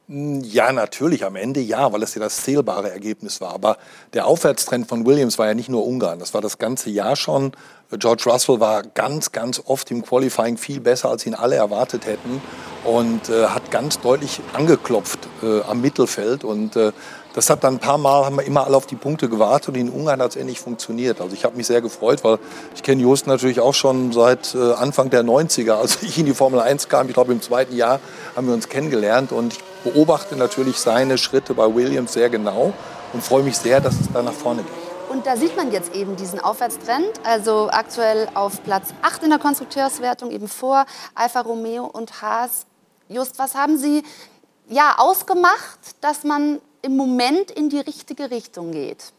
[0.10, 3.54] Hm, ja, natürlich, am Ende ja, weil es ja das zählbare Ergebnis war.
[3.54, 3.78] Aber
[4.14, 7.54] der Aufwärtstrend von Williams war ja nicht nur Ungarn, das war das ganze Jahr schon.
[7.98, 12.40] George Russell war ganz, ganz oft im Qualifying viel besser, als ihn alle erwartet hätten
[12.84, 16.44] und äh, hat ganz deutlich angeklopft äh, am Mittelfeld.
[16.44, 16.92] Und äh,
[17.34, 19.76] das hat dann ein paar Mal, haben wir immer alle auf die Punkte gewartet und
[19.76, 21.20] in Ungarn hat es endlich funktioniert.
[21.20, 22.38] Also ich habe mich sehr gefreut, weil
[22.76, 26.36] ich kenne Just natürlich auch schon seit äh, Anfang der 90er, als ich in die
[26.36, 27.08] Formel 1 kam.
[27.08, 28.00] Ich glaube, im zweiten Jahr
[28.36, 32.72] haben wir uns kennengelernt und ich beobachte natürlich seine Schritte bei Williams sehr genau
[33.14, 34.89] und freue mich sehr, dass es da nach vorne geht.
[35.10, 39.40] Und da sieht man jetzt eben diesen Aufwärtstrend, also aktuell auf Platz 8 in der
[39.40, 42.68] Konstrukteurswertung, eben vor Alfa Romeo und Haas.
[43.08, 44.04] Just, was haben Sie
[44.68, 49.12] ja ausgemacht, dass man im Moment in die richtige Richtung geht?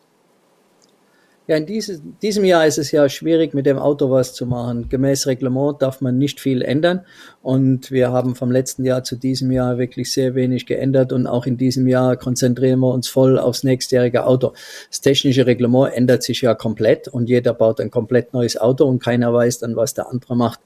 [1.51, 4.89] Ja, in dieses, diesem Jahr ist es ja schwierig, mit dem Auto was zu machen.
[4.89, 7.01] Gemäß Reglement darf man nicht viel ändern.
[7.43, 11.13] Und wir haben vom letzten Jahr zu diesem Jahr wirklich sehr wenig geändert.
[11.13, 14.53] Und auch in diesem Jahr konzentrieren wir uns voll aufs nächstjährige Auto.
[14.91, 19.03] Das technische Reglement ändert sich ja komplett und jeder baut ein komplett neues Auto und
[19.03, 20.61] keiner weiß dann, was der andere macht.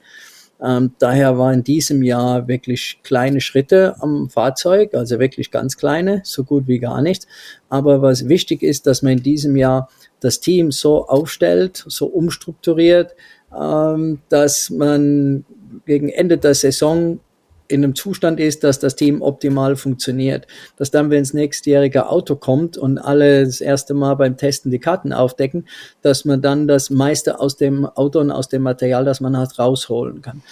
[0.64, 6.22] Ähm, daher war in diesem Jahr wirklich kleine Schritte am Fahrzeug, also wirklich ganz kleine,
[6.24, 7.26] so gut wie gar nichts.
[7.68, 13.14] Aber was wichtig ist, dass man in diesem Jahr das Team so aufstellt, so umstrukturiert,
[13.54, 15.44] ähm, dass man
[15.84, 17.20] gegen Ende der Saison
[17.68, 20.46] in einem Zustand ist, dass das Team optimal funktioniert.
[20.76, 24.78] Dass dann, wenn das nächstjährige Auto kommt und alle das erste Mal beim Testen die
[24.78, 25.66] Karten aufdecken,
[26.02, 29.58] dass man dann das meiste aus dem Auto und aus dem Material, das man hat,
[29.58, 30.42] rausholen kann.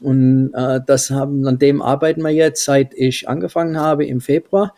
[0.00, 4.74] Und äh, das haben, an dem arbeiten wir jetzt, seit ich angefangen habe im Februar.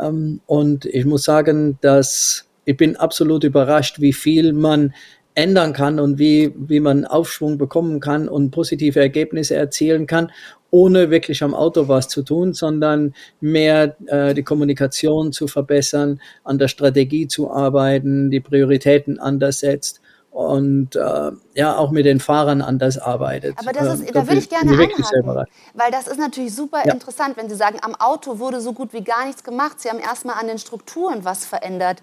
[0.00, 4.94] Ähm, und ich muss sagen, dass ich bin absolut überrascht, wie viel man
[5.34, 10.30] ändern kann und wie, wie man Aufschwung bekommen kann und positive Ergebnisse erzielen kann,
[10.70, 16.58] ohne wirklich am Auto was zu tun, sondern mehr äh, die Kommunikation zu verbessern, an
[16.58, 22.62] der Strategie zu arbeiten, die Prioritäten anders setzt und äh, ja auch mit den Fahrern
[22.62, 23.56] anders arbeitet.
[23.58, 26.92] Aber das ist, äh, da würde ich gerne einhaken, weil das ist natürlich super ja.
[26.92, 29.80] interessant, wenn Sie sagen, am Auto wurde so gut wie gar nichts gemacht.
[29.80, 32.02] Sie haben erstmal an den Strukturen was verändert.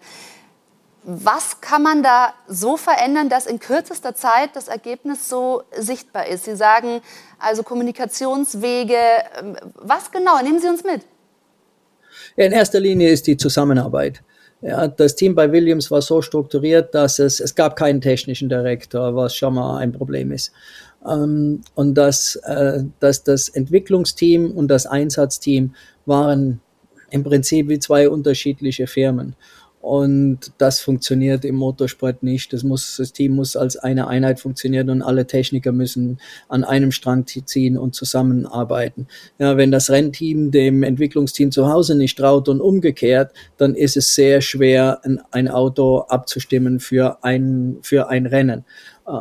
[1.09, 6.43] Was kann man da so verändern, dass in kürzester Zeit das Ergebnis so sichtbar ist?
[6.43, 6.99] Sie sagen
[7.39, 8.97] also Kommunikationswege.
[9.39, 10.41] Ähm, was genau?
[10.43, 11.03] Nehmen Sie uns mit.
[12.35, 14.21] In erster Linie ist die Zusammenarbeit.
[14.59, 19.15] Ja, das Team bei Williams war so strukturiert, dass es, es gab keinen technischen Direktor,
[19.15, 20.51] was schon mal ein Problem ist.
[21.07, 25.73] Ähm, und dass, äh, dass das Entwicklungsteam und das Einsatzteam
[26.05, 26.59] waren
[27.11, 29.37] im Prinzip wie zwei unterschiedliche Firmen.
[29.87, 32.51] Und das funktioniert im Motorsport nicht.
[32.51, 36.19] Das, muss, das Team muss als eine Einheit funktionieren und alle Techniker müssen
[36.49, 39.07] an einem Strang ziehen und zusammenarbeiten.
[39.39, 44.13] Ja, wenn das Rennteam dem Entwicklungsteam zu Hause nicht traut und umgekehrt, dann ist es
[44.13, 48.65] sehr schwer, ein, ein Auto abzustimmen für ein, für ein Rennen.
[49.07, 49.11] Äh,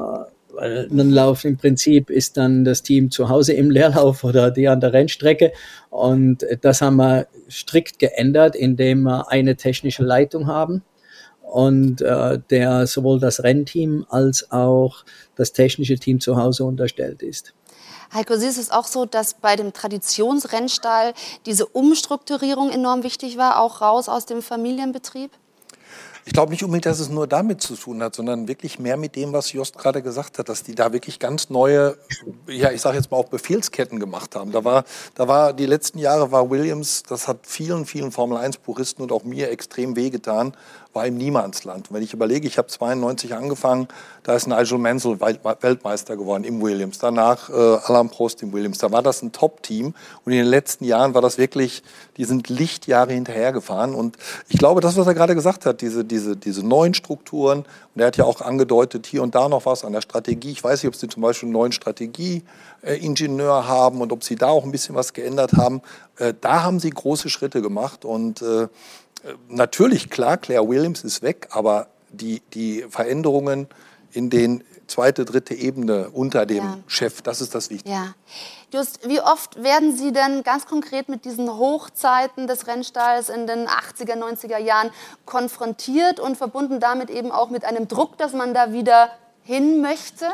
[0.59, 4.81] ein Lauf im Prinzip ist dann das Team zu Hause im Leerlauf oder die an
[4.81, 5.53] der Rennstrecke.
[5.91, 10.83] Und das haben wir strikt geändert, indem wir eine technische Leitung haben
[11.43, 15.05] und äh, der sowohl das Rennteam als auch
[15.37, 17.55] das technische Team zu Hause unterstellt ist.
[18.13, 21.13] Heiko, Sie ist es auch so, dass bei dem Traditionsrennstall
[21.45, 25.31] diese Umstrukturierung enorm wichtig war, auch raus aus dem Familienbetrieb?
[26.29, 29.15] Ich glaube nicht unbedingt, dass es nur damit zu tun hat, sondern wirklich mehr mit
[29.15, 31.97] dem, was Jost gerade gesagt hat, dass die da wirklich ganz neue,
[32.49, 34.51] ja, ich sage jetzt mal auch Befehlsketten gemacht haben.
[34.51, 34.83] Da war,
[35.15, 39.13] da war die letzten Jahre war Williams, das hat vielen, vielen Formel 1 Puristen und
[39.13, 40.57] auch mir extrem wehgetan,
[40.97, 41.91] war im Niemandsland.
[41.91, 43.87] Und wenn ich überlege, ich habe 92 angefangen,
[44.25, 46.99] da ist Nigel Mansell Weltmeister geworden im Williams.
[46.99, 48.79] Danach äh, Alain Prost im Williams.
[48.79, 49.95] Da war das ein Top-Team.
[50.25, 51.85] Und in den letzten Jahren war das wirklich,
[52.17, 53.95] die sind Lichtjahre hinterhergefahren.
[53.95, 54.17] Und
[54.49, 57.61] ich glaube, das, was er gerade gesagt hat, diese, diese, diese neuen Strukturen,
[57.95, 60.51] und er hat ja auch angedeutet, hier und da noch was an der Strategie.
[60.51, 64.49] Ich weiß nicht, ob Sie zum Beispiel einen neuen Strategieingenieur haben und ob Sie da
[64.49, 65.83] auch ein bisschen was geändert haben.
[66.19, 68.05] Äh, da haben Sie große Schritte gemacht.
[68.05, 68.69] Und äh,
[69.49, 73.67] natürlich, klar, Claire Williams ist weg, aber die, die Veränderungen
[74.13, 76.79] in den zweite, dritte Ebene unter dem ja.
[76.87, 77.95] Chef, das ist das Wichtige.
[77.95, 78.15] Ja.
[78.73, 83.69] Just, wie oft werden Sie denn ganz konkret mit diesen Hochzeiten des Rennstalls in den
[83.69, 84.91] 80er, 90er Jahren
[85.25, 89.11] konfrontiert und verbunden damit eben auch mit einem Druck, dass man da wieder
[89.45, 90.27] hin möchte?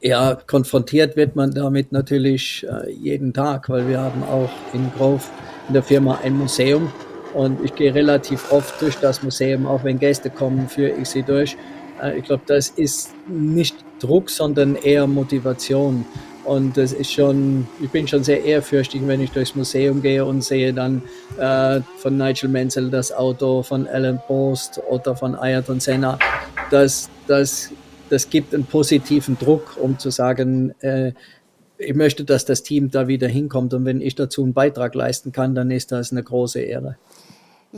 [0.00, 5.24] Ja, konfrontiert wird man damit natürlich äh, jeden Tag, weil wir haben auch in Grove
[5.68, 6.92] in der Firma ein Museum
[7.34, 11.22] und ich gehe relativ oft durch das Museum, auch wenn Gäste kommen, führe ich sie
[11.22, 11.56] durch.
[12.02, 16.04] Äh, ich glaube, das ist nicht Druck, sondern eher Motivation.
[16.44, 20.44] Und das ist schon, ich bin schon sehr ehrfürchtig, wenn ich durchs Museum gehe und
[20.44, 21.02] sehe dann
[21.38, 26.18] äh, von Nigel Mansell das Auto, von Alan Post oder von Ayrton Senna.
[26.70, 27.72] Das, das,
[28.10, 31.12] das gibt einen positiven Druck, um zu sagen, äh,
[31.78, 33.74] ich möchte, dass das Team da wieder hinkommt.
[33.74, 36.96] Und wenn ich dazu einen Beitrag leisten kann, dann ist das eine große Ehre.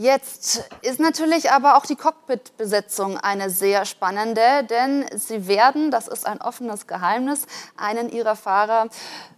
[0.01, 6.25] Jetzt ist natürlich aber auch die Cockpit-Besetzung eine sehr spannende, denn sie werden, das ist
[6.25, 7.41] ein offenes Geheimnis,
[7.75, 8.87] einen ihrer Fahrer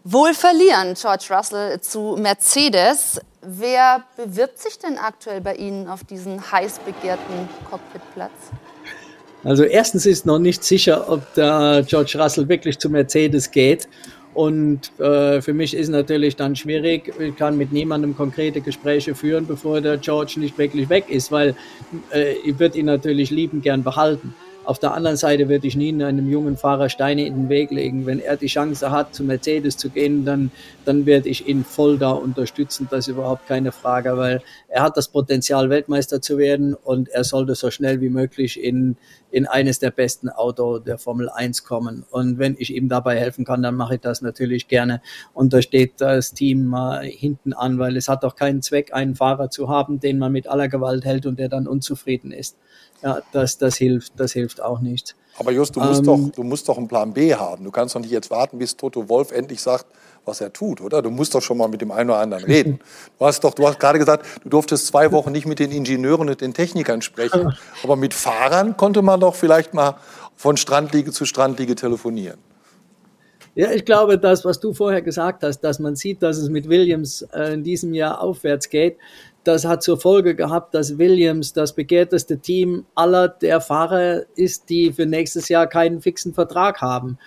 [0.03, 3.19] wohl verlieren, George Russell zu Mercedes.
[3.41, 8.29] Wer bewirbt sich denn aktuell bei Ihnen auf diesen heiß begehrten Cockpitplatz?
[9.43, 13.87] Also erstens ist noch nicht sicher, ob der George Russell wirklich zu Mercedes geht
[14.33, 19.45] und äh, für mich ist natürlich dann schwierig, ich kann mit niemandem konkrete Gespräche führen,
[19.45, 21.55] bevor der George nicht wirklich weg ist, weil
[22.13, 24.33] äh, ich würde ihn natürlich lieben gern behalten.
[24.63, 28.05] Auf der anderen Seite würde ich nie einem jungen Fahrer Steine in den Weg legen.
[28.05, 30.51] Wenn er die Chance hat, zu Mercedes zu gehen, dann,
[30.85, 32.87] dann werde ich ihn voll da unterstützen.
[32.91, 37.23] Das ist überhaupt keine Frage, weil er hat das Potenzial, Weltmeister zu werden und er
[37.23, 38.97] sollte so schnell wie möglich in,
[39.31, 42.05] in eines der besten Autos der Formel 1 kommen.
[42.11, 45.01] Und wenn ich ihm dabei helfen kann, dann mache ich das natürlich gerne.
[45.33, 49.15] Und da steht das Team mal hinten an, weil es hat doch keinen Zweck, einen
[49.15, 52.57] Fahrer zu haben, den man mit aller Gewalt hält und der dann unzufrieden ist.
[53.01, 55.15] Ja, das, das hilft, das hilft auch nicht.
[55.37, 57.63] Aber Just, du musst, ähm, doch, du musst doch einen Plan B haben.
[57.63, 59.85] Du kannst doch nicht jetzt warten, bis Toto Wolf endlich sagt,
[60.25, 61.01] was er tut, oder?
[61.01, 62.79] Du musst doch schon mal mit dem einen oder anderen reden.
[63.17, 66.29] Du hast doch, du hast gerade gesagt, du durftest zwei Wochen nicht mit den Ingenieuren
[66.29, 67.55] und den Technikern sprechen.
[67.83, 69.95] Aber mit Fahrern konnte man doch vielleicht mal
[70.35, 72.39] von Strandliege zu Strandliege telefonieren.
[73.53, 76.69] Ja, ich glaube, das, was du vorher gesagt hast, dass man sieht, dass es mit
[76.69, 78.97] Williams äh, in diesem Jahr aufwärts geht,
[79.43, 84.93] das hat zur Folge gehabt, dass Williams das begehrteste Team aller der Fahrer ist, die
[84.93, 87.17] für nächstes Jahr keinen fixen Vertrag haben.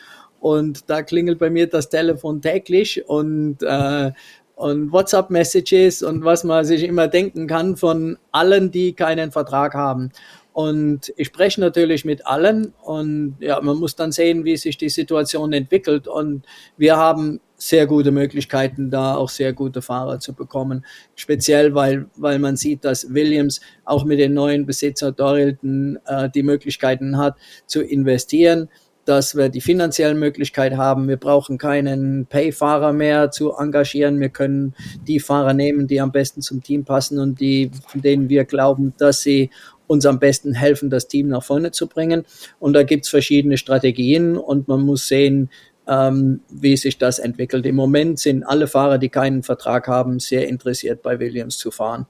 [0.40, 4.12] Und da klingelt bei mir das Telefon täglich und, äh,
[4.54, 10.10] und WhatsApp-Messages und was man sich immer denken kann von allen, die keinen Vertrag haben.
[10.54, 14.88] Und ich spreche natürlich mit allen und ja, man muss dann sehen, wie sich die
[14.88, 16.06] Situation entwickelt.
[16.06, 16.44] Und
[16.76, 20.86] wir haben sehr gute Möglichkeiten, da auch sehr gute Fahrer zu bekommen.
[21.16, 26.44] Speziell, weil, weil man sieht, dass Williams auch mit den neuen Besitzer Dorilton äh, die
[26.44, 27.36] Möglichkeiten hat
[27.66, 28.68] zu investieren
[29.04, 31.08] dass wir die finanziellen Möglichkeit haben.
[31.08, 34.20] Wir brauchen keinen Pay-Fahrer mehr zu engagieren.
[34.20, 34.74] Wir können
[35.06, 38.94] die Fahrer nehmen, die am besten zum Team passen und die, von denen wir glauben,
[38.98, 39.50] dass sie
[39.86, 42.24] uns am besten helfen, das Team nach vorne zu bringen.
[42.58, 45.50] Und da gibt's verschiedene Strategien und man muss sehen,
[45.86, 47.66] ähm, wie sich das entwickelt.
[47.66, 52.06] Im Moment sind alle Fahrer, die keinen Vertrag haben, sehr interessiert, bei Williams zu fahren.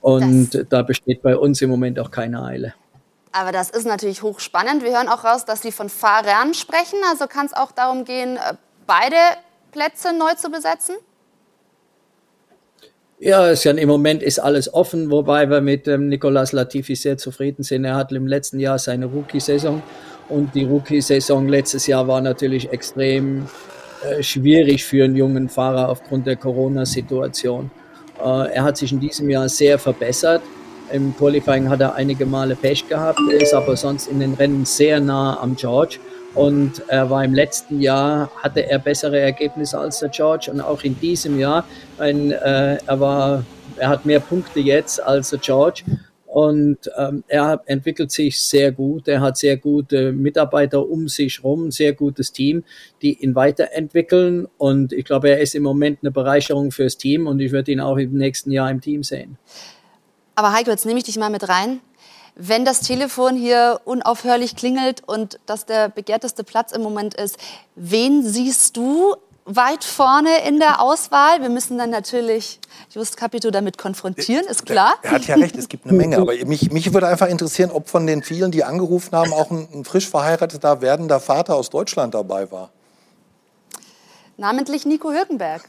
[0.00, 0.66] Und das.
[0.68, 2.74] da besteht bei uns im Moment auch keine Eile.
[3.32, 4.84] Aber das ist natürlich hochspannend.
[4.84, 6.98] Wir hören auch raus, dass Sie von Fahrern sprechen.
[7.10, 8.54] Also kann es auch darum gehen, äh,
[8.86, 9.16] beide
[9.72, 10.94] Plätze neu zu besetzen?
[13.20, 17.16] Ja, ist ja, im Moment ist alles offen, wobei wir mit ähm, Nicolas Latifi sehr
[17.16, 17.84] zufrieden sind.
[17.84, 19.82] Er hat im letzten Jahr seine Rookie-Saison
[20.28, 23.46] und die Rookie-Saison letztes Jahr war natürlich extrem
[24.02, 27.70] äh, schwierig für einen jungen Fahrer aufgrund der Corona-Situation.
[28.18, 30.42] Äh, er hat sich in diesem Jahr sehr verbessert.
[30.92, 34.98] Im Qualifying hat er einige Male Pech gehabt, ist aber sonst in den Rennen sehr
[35.00, 35.98] nah am George.
[36.34, 40.82] Und er war im letzten Jahr, hatte er bessere Ergebnisse als der George und auch
[40.82, 41.64] in diesem Jahr,
[41.98, 43.44] ein, äh, er war,
[43.76, 45.84] er hat mehr Punkte jetzt als der George
[46.34, 49.06] und ähm, er entwickelt sich sehr gut.
[49.06, 52.64] Er hat sehr gute Mitarbeiter um sich rum, sehr gutes Team,
[53.02, 54.48] die ihn weiterentwickeln.
[54.58, 57.78] Und ich glaube, er ist im Moment eine Bereicherung fürs Team und ich würde ihn
[57.78, 59.38] auch im nächsten Jahr im Team sehen.
[60.34, 61.78] Aber Heiko, jetzt nehme ich dich mal mit rein
[62.36, 67.38] wenn das Telefon hier unaufhörlich klingelt und das der begehrteste Platz im Moment ist,
[67.76, 71.42] wen siehst du weit vorne in der Auswahl?
[71.42, 74.94] Wir müssen dann natürlich Just Capito damit konfrontieren, ist klar.
[75.02, 76.18] Er hat ja recht, es gibt eine Menge.
[76.18, 79.68] Aber mich, mich würde einfach interessieren, ob von den vielen, die angerufen haben, auch ein,
[79.72, 82.70] ein frisch verheirateter, werdender Vater aus Deutschland dabei war.
[84.36, 85.68] Namentlich Nico Hülkenberg.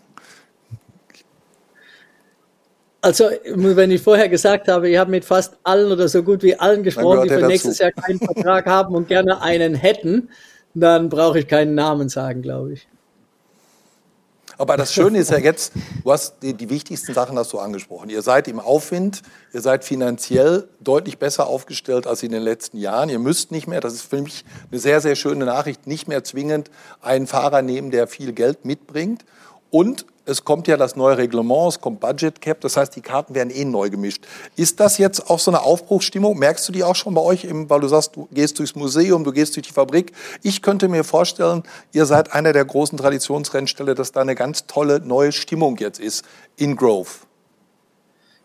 [3.06, 6.56] Also, wenn ich vorher gesagt habe, ich habe mit fast allen oder so gut wie
[6.56, 10.30] allen gesprochen, die für nächstes Jahr keinen Vertrag haben und gerne einen hätten,
[10.74, 12.88] dann brauche ich keinen Namen sagen, glaube ich.
[14.58, 18.10] Aber das Schöne ist ja jetzt, du hast die, die, wichtigsten Sachen hast du angesprochen.
[18.10, 19.22] Ihr seid im Aufwind,
[19.54, 23.10] ihr seid finanziell deutlich besser aufgestellt als in den letzten Jahren.
[23.10, 26.24] Ihr müsst nicht mehr, das ist für mich eine sehr, sehr schöne Nachricht, nicht mehr
[26.24, 29.26] zwingend einen Fahrer nehmen, der viel Geld mitbringt.
[29.70, 33.36] Und es kommt ja das neue Reglement, es kommt Budget Cap, das heißt, die Karten
[33.36, 34.26] werden eh neu gemischt.
[34.56, 36.38] Ist das jetzt auch so eine Aufbruchsstimmung?
[36.38, 39.32] Merkst du die auch schon bei euch, weil du sagst, du gehst durchs Museum, du
[39.32, 40.12] gehst durch die Fabrik?
[40.42, 45.00] Ich könnte mir vorstellen, ihr seid einer der großen Traditionsrennställe, dass da eine ganz tolle
[45.00, 46.26] neue Stimmung jetzt ist
[46.58, 47.10] in Grove.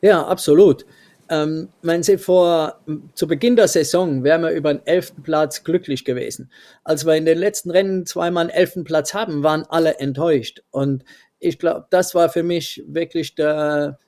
[0.03, 0.87] Ja, absolut.
[1.31, 2.81] Ähm, meinen Sie, vor,
[3.15, 6.51] zu Beginn der Saison wären wir über den elften Platz glücklich gewesen.
[6.83, 10.63] Als wir in den letzten Rennen zweimal einen elften Platz haben, waren alle enttäuscht.
[10.73, 11.05] Und
[11.41, 13.99] ich glaube, das war für mich wirklich der,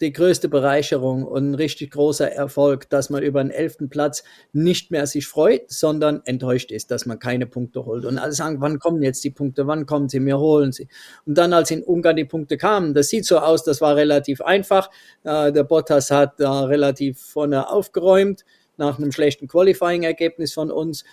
[0.00, 4.90] die größte Bereicherung und ein richtig großer Erfolg, dass man über den elften Platz nicht
[4.90, 8.04] mehr sich freut, sondern enttäuscht ist, dass man keine Punkte holt.
[8.04, 10.88] Und alle sagen, wann kommen jetzt die Punkte, wann kommen sie, mir holen sie.
[11.26, 14.40] Und dann, als in Ungarn die Punkte kamen, das sieht so aus, das war relativ
[14.40, 14.90] einfach.
[15.24, 18.44] Äh, der Bottas hat da relativ vorne aufgeräumt
[18.76, 21.04] nach einem schlechten Qualifying-Ergebnis von uns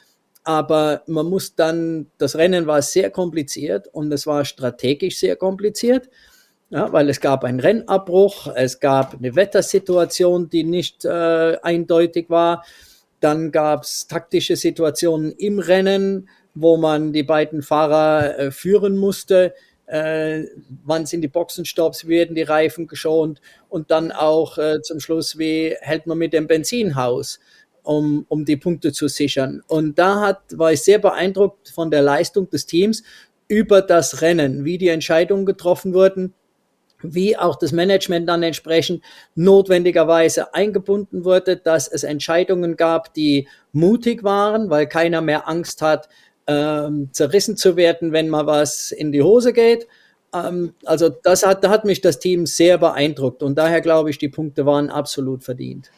[0.45, 6.09] aber man muss dann, das Rennen war sehr kompliziert und es war strategisch sehr kompliziert,
[6.69, 12.63] ja, weil es gab einen Rennabbruch, es gab eine Wettersituation, die nicht äh, eindeutig war,
[13.19, 19.53] dann gab es taktische Situationen im Rennen, wo man die beiden Fahrer äh, führen musste,
[19.87, 20.43] äh,
[20.83, 25.75] wann sind die Boxenstopps, werden die Reifen geschont und dann auch äh, zum Schluss, wie
[25.79, 27.39] hält man mit dem Benzinhaus
[27.85, 29.61] um, um die Punkte zu sichern.
[29.67, 33.03] Und da hat, war ich sehr beeindruckt von der Leistung des Teams
[33.47, 36.33] über das Rennen, wie die Entscheidungen getroffen wurden,
[37.01, 39.03] wie auch das Management dann entsprechend
[39.35, 46.09] notwendigerweise eingebunden wurde, dass es Entscheidungen gab, die mutig waren, weil keiner mehr Angst hat,
[46.47, 49.87] ähm, zerrissen zu werden, wenn mal was in die Hose geht.
[50.33, 54.17] Ähm, also das hat, da hat mich das Team sehr beeindruckt und daher glaube ich,
[54.17, 55.91] die Punkte waren absolut verdient.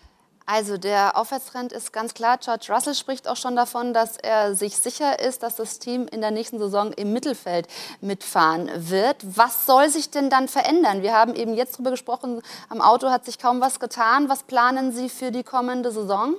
[0.49, 2.39] Also der Aufwärtstrend ist ganz klar.
[2.41, 6.21] George Russell spricht auch schon davon, dass er sich sicher ist, dass das Team in
[6.21, 7.67] der nächsten Saison im Mittelfeld
[7.99, 9.17] mitfahren wird.
[9.23, 11.01] Was soll sich denn dann verändern?
[11.01, 14.29] Wir haben eben jetzt darüber gesprochen, am Auto hat sich kaum was getan.
[14.29, 16.35] Was planen Sie für die kommende Saison?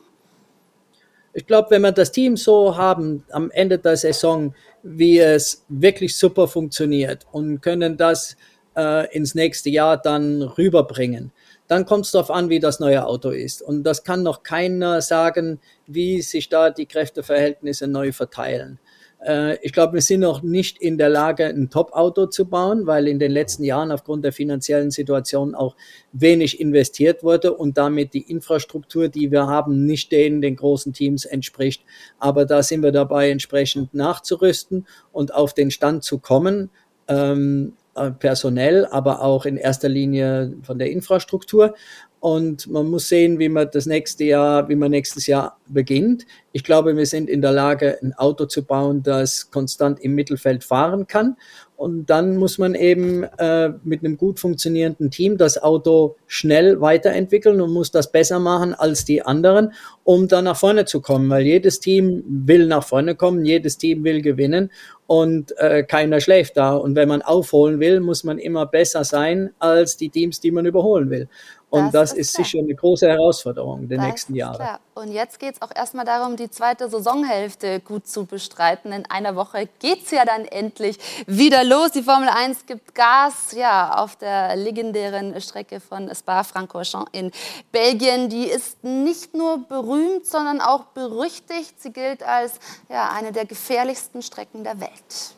[1.35, 6.17] Ich glaube, wenn wir das Team so haben am Ende der Saison, wie es wirklich
[6.17, 8.39] super funktioniert und können das
[8.75, 11.31] äh, ins nächste Jahr dann rüberbringen,
[11.69, 13.63] dann kommt es darauf an, wie das neue Auto ist.
[13.63, 18.81] Und das kann noch keiner sagen, wie sich da die Kräfteverhältnisse neu verteilen.
[19.25, 23.09] Äh, ich glaube, wir sind noch nicht in der Lage, ein Top-Auto zu bauen, weil
[23.09, 25.77] in den letzten Jahren aufgrund der finanziellen Situation auch
[26.13, 31.25] wenig investiert wurde und damit die Infrastruktur, die wir haben, nicht denen den großen Teams
[31.25, 31.85] entspricht.
[32.19, 36.71] Aber da sind wir dabei, entsprechend nachzurüsten und auf den Stand zu kommen.
[37.09, 37.88] Ähm, äh,
[38.19, 41.75] personell, aber auch in erster Linie von der Infrastruktur.
[42.21, 46.27] Und man muss sehen, wie man das nächste Jahr, wie man nächstes Jahr beginnt.
[46.51, 50.65] Ich glaube, wir sind in der Lage, ein Auto zu bauen, das konstant im Mittelfeld
[50.65, 51.37] fahren kann.
[51.79, 57.61] Und dann muss man eben äh, mit einem gut funktionierenden Team das Auto schnell weiterentwickeln
[57.61, 61.31] und muss das besser machen als die anderen, um dann nach vorne zu kommen.
[61.31, 64.73] Weil jedes Team will nach vorne kommen, jedes Team will gewinnen
[65.07, 66.75] und äh, keiner schläft da.
[66.75, 70.67] Und wenn man aufholen will, muss man immer besser sein als die Teams, die man
[70.67, 71.29] überholen will.
[71.71, 74.57] Und das, das ist, ist sicher eine große Herausforderung der das nächsten Jahre.
[74.57, 74.81] Klar.
[74.95, 78.91] Und jetzt geht es auch erstmal darum, die zweite Saisonhälfte gut zu bestreiten.
[78.91, 81.93] In einer Woche geht es ja dann endlich wieder los.
[81.93, 87.31] Die Formel 1 gibt Gas ja, auf der legendären Strecke von Spa-Francorchamps in
[87.71, 88.31] Belgien.
[88.31, 91.81] Die ist nicht nur berühmt, sondern auch berüchtigt.
[91.81, 92.55] Sie gilt als
[92.89, 95.35] ja, eine der gefährlichsten Strecken der Welt.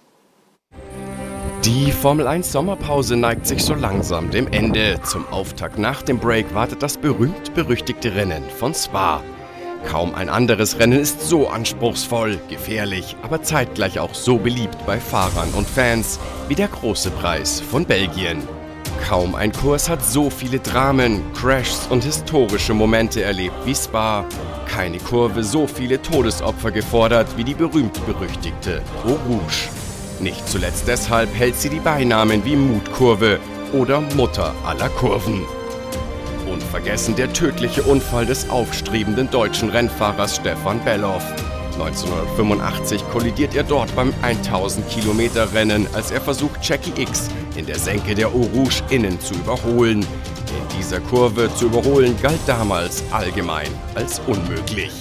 [1.65, 4.99] Die Formel 1 Sommerpause neigt sich so langsam dem Ende.
[5.03, 9.23] Zum Auftakt nach dem Break wartet das berühmt-berüchtigte Rennen von Spa.
[9.87, 15.51] Kaum ein anderes Rennen ist so anspruchsvoll, gefährlich, aber zeitgleich auch so beliebt bei Fahrern
[15.51, 16.19] und Fans
[16.49, 18.39] wie der große Preis von Belgien.
[19.07, 24.25] Kaum ein Kurs hat so viele Dramen, Crashs und historische Momente erlebt wie Spa.
[24.67, 29.69] Keine Kurve so viele Todesopfer gefordert wie die berühmt-berüchtigte Eau Rouge.
[30.21, 33.41] Nicht zuletzt deshalb hält sie die Beinamen wie Mutkurve
[33.73, 35.47] oder Mutter aller Kurven.
[36.47, 41.25] Unvergessen der tödliche Unfall des aufstrebenden deutschen Rennfahrers Stefan Belloff.
[41.75, 47.79] 1985 kollidiert er dort beim 1000 Kilometer Rennen, als er versucht, Jackie X in der
[47.79, 50.01] Senke der Eau Rouge innen zu überholen.
[50.01, 54.93] In dieser Kurve zu überholen galt damals allgemein als unmöglich.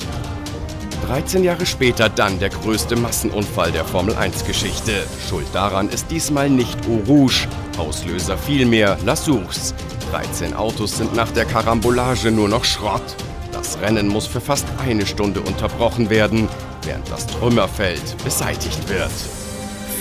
[1.09, 4.91] 13 Jahre später dann der größte Massenunfall der Formel-1-Geschichte.
[5.27, 7.47] Schuld daran ist diesmal nicht Eau Rouge,
[7.79, 9.73] Auslöser vielmehr La Source.
[10.11, 13.01] 13 Autos sind nach der Karambolage nur noch Schrott.
[13.51, 16.47] Das Rennen muss für fast eine Stunde unterbrochen werden,
[16.83, 19.09] während das Trümmerfeld beseitigt wird.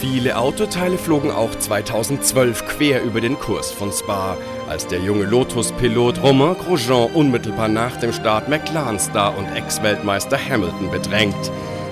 [0.02, 4.36] Viele Autoteile flogen auch 2012 quer über den Kurs von Spa,
[4.68, 11.50] als der junge Lotus-Pilot Romain Grosjean unmittelbar nach dem Start McLaren-Star und Ex-Weltmeister Hamilton bedrängt.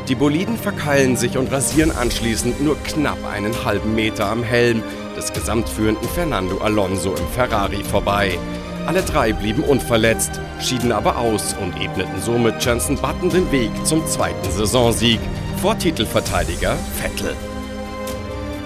[0.09, 4.83] Die Boliden verkeilen sich und rasieren anschließend nur knapp einen halben Meter am Helm
[5.17, 8.39] des gesamtführenden Fernando Alonso im Ferrari vorbei.
[8.87, 14.07] Alle drei blieben unverletzt, schieden aber aus und ebneten somit Jensen Button den Weg zum
[14.07, 15.19] zweiten Saisonsieg
[15.61, 17.35] vor Titelverteidiger Vettel.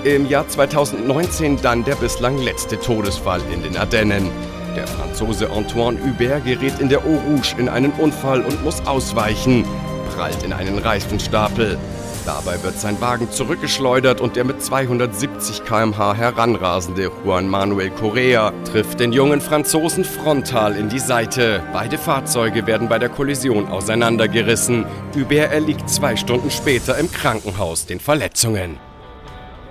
[0.05, 4.31] Im Jahr 2019 dann der bislang letzte Todesfall in den Ardennen.
[4.75, 9.67] Der Franzose Antoine Hubert gerät in der Eau Rouge in einen Unfall und muss ausweichen,
[10.15, 11.77] prallt in einen Reifenstapel.
[12.25, 19.01] Dabei wird sein Wagen zurückgeschleudert und der mit 270 km/h heranrasende Juan Manuel Correa trifft
[19.01, 21.63] den jungen Franzosen frontal in die Seite.
[21.75, 24.87] Beide Fahrzeuge werden bei der Kollision auseinandergerissen.
[25.15, 28.79] Hubert erliegt zwei Stunden später im Krankenhaus den Verletzungen.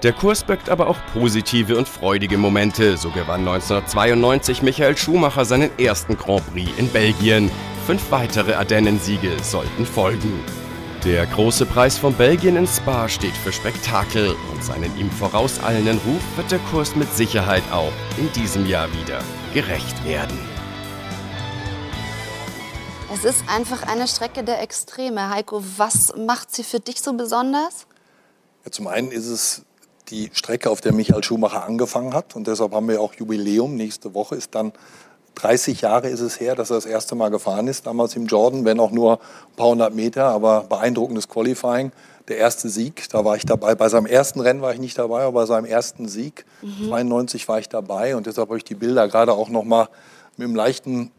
[0.04, 2.96] Der Kurs birgt aber auch positive und freudige Momente.
[2.96, 7.52] So gewann 1992 Michael Schumacher seinen ersten Grand Prix in Belgien.
[7.86, 10.42] Fünf weitere Ardennensiege sollten folgen.
[11.04, 16.22] Der große Preis von Belgien in Spa steht für Spektakel und seinen ihm vorauseilenden Ruf
[16.38, 19.20] wird der Kurs mit Sicherheit auch in diesem Jahr wieder
[19.54, 20.40] gerecht werden.
[23.14, 25.30] Es ist einfach eine Strecke der Extreme.
[25.30, 27.86] Heiko, was macht sie für dich so besonders?
[28.64, 29.66] Ja, zum einen ist es
[30.10, 32.36] die Strecke, auf der Michael Schumacher angefangen hat.
[32.36, 33.76] Und deshalb haben wir auch Jubiläum.
[33.76, 34.74] Nächste Woche ist dann
[35.36, 38.66] 30 Jahre ist es her, dass er das erste Mal gefahren ist, damals im Jordan,
[38.66, 41.92] wenn auch nur ein paar hundert Meter, aber beeindruckendes Qualifying.
[42.28, 43.74] Der erste Sieg, da war ich dabei.
[43.76, 46.90] Bei seinem ersten Rennen war ich nicht dabei, aber bei seinem ersten Sieg, mhm.
[46.90, 48.16] 92, war ich dabei.
[48.16, 49.88] Und deshalb habe ich die Bilder gerade auch noch mal
[50.38, 51.12] mit einem leichten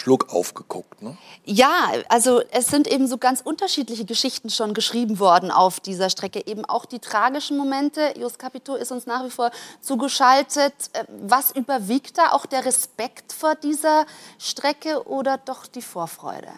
[0.00, 1.02] Schluck aufgeguckt.
[1.02, 1.16] Ne?
[1.44, 6.46] Ja, also es sind eben so ganz unterschiedliche Geschichten schon geschrieben worden auf dieser Strecke.
[6.46, 8.14] Eben auch die tragischen Momente.
[8.18, 10.74] Jos Capito ist uns nach wie vor zugeschaltet.
[10.92, 12.32] Äh, was überwiegt da?
[12.32, 14.06] Auch der Respekt vor dieser
[14.38, 16.48] Strecke oder doch die Vorfreude?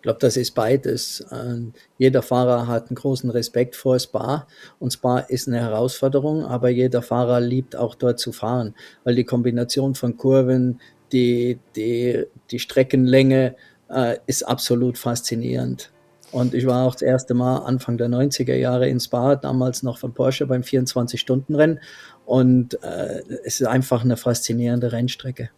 [0.00, 1.26] Ich glaube, das ist beides.
[1.30, 4.46] Ähm, jeder Fahrer hat einen großen Respekt vor Spa
[4.78, 8.74] und Spa ist eine Herausforderung, aber jeder Fahrer liebt auch dort zu fahren,
[9.04, 10.80] weil die Kombination von Kurven,
[11.12, 13.56] die, die, die Streckenlänge
[13.88, 15.90] äh, ist absolut faszinierend.
[16.32, 19.98] Und ich war auch das erste Mal Anfang der 90er Jahre in Spa, damals noch
[19.98, 21.80] von Porsche beim 24-Stunden-Rennen.
[22.24, 25.50] Und äh, es ist einfach eine faszinierende Rennstrecke.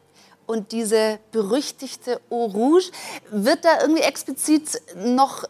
[0.46, 2.90] Und diese berüchtigte Eau Rouge,
[3.30, 5.44] wird da irgendwie explizit noch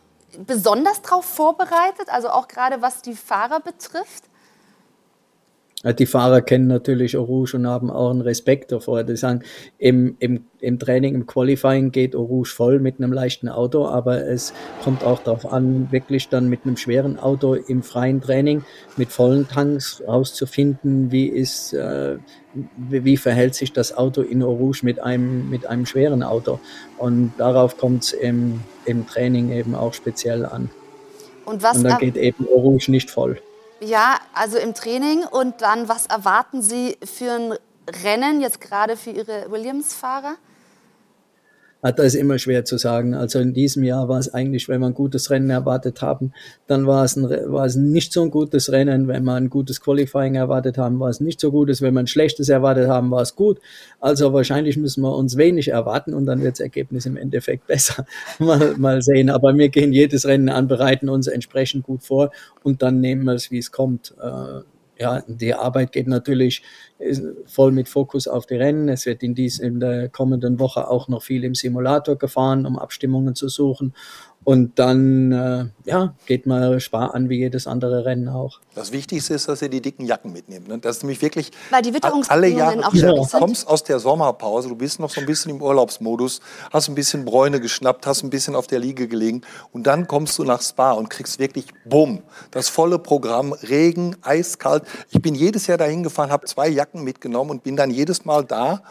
[0.47, 2.09] besonders darauf vorbereitet?
[2.09, 4.25] Also auch gerade was die Fahrer betrifft?
[5.99, 9.03] Die Fahrer kennen natürlich Rouge und haben auch einen Respekt davor.
[9.03, 9.43] Die sagen,
[9.79, 14.53] im, im, im Training, im Qualifying geht Rouge voll mit einem leichten Auto, aber es
[14.85, 18.63] kommt auch darauf an, wirklich dann mit einem schweren Auto im freien Training
[18.97, 22.17] mit vollen Tanks rauszufinden, wie ist, äh,
[22.77, 26.61] wie, wie, verhält sich das Auto in Rouge mit einem, mit einem schweren Auto.
[26.99, 30.71] Und darauf kommt es im, im Training eben auch speziell an.
[31.45, 33.41] Und, was und dann geht eben Rouge nicht voll.
[33.83, 35.25] Ja, also im Training.
[35.25, 37.59] Und dann, was erwarten Sie für ein
[38.05, 40.37] Rennen, jetzt gerade für Ihre Williams-Fahrer?
[41.83, 43.13] Das ist immer schwer zu sagen.
[43.15, 46.33] Also in diesem Jahr war es eigentlich, wenn wir ein gutes Rennen erwartet haben,
[46.69, 49.09] dann war es, ein, war es nicht so ein gutes Rennen.
[49.09, 51.83] Wenn wir ein gutes Qualifying erwartet haben, war es nicht so gutes.
[51.83, 53.59] Wenn wir ein schlechtes erwartet haben, war es gut.
[53.99, 58.07] Also wahrscheinlich müssen wir uns wenig erwarten und dann wird das Ergebnis im Endeffekt besser.
[58.39, 59.29] mal, mal sehen.
[59.29, 62.31] Aber wir gehen jedes Rennen an, bereiten uns entsprechend gut vor
[62.63, 64.15] und dann nehmen wir es, wie es kommt.
[64.23, 64.61] Äh,
[64.99, 66.63] ja, die Arbeit geht natürlich
[67.47, 68.89] voll mit Fokus auf die Rennen.
[68.89, 72.79] Es wird in, dies, in der kommenden Woche auch noch viel im Simulator gefahren, um
[72.79, 73.95] Abstimmungen zu suchen.
[74.45, 78.61] Und dann äh, ja, geht man Spar an wie jedes andere Rennen auch.
[78.75, 80.67] Das Wichtigste ist, dass ihr die dicken Jacken mitnehmt.
[80.67, 80.79] Ne?
[80.79, 82.85] Das ist nämlich wirklich Weil die alle Jahre.
[82.87, 83.13] Auch ja.
[83.13, 86.41] Du kommst aus der Sommerpause, du bist noch so ein bisschen im Urlaubsmodus,
[86.73, 90.39] hast ein bisschen Bräune geschnappt, hast ein bisschen auf der Liege gelegen und dann kommst
[90.39, 94.85] du nach Spa und kriegst wirklich Bumm, das volle Programm, Regen, eiskalt.
[95.11, 98.45] Ich bin jedes Jahr dahin gefahren, habe zwei Jacken mitgenommen und bin dann jedes Mal
[98.45, 98.83] da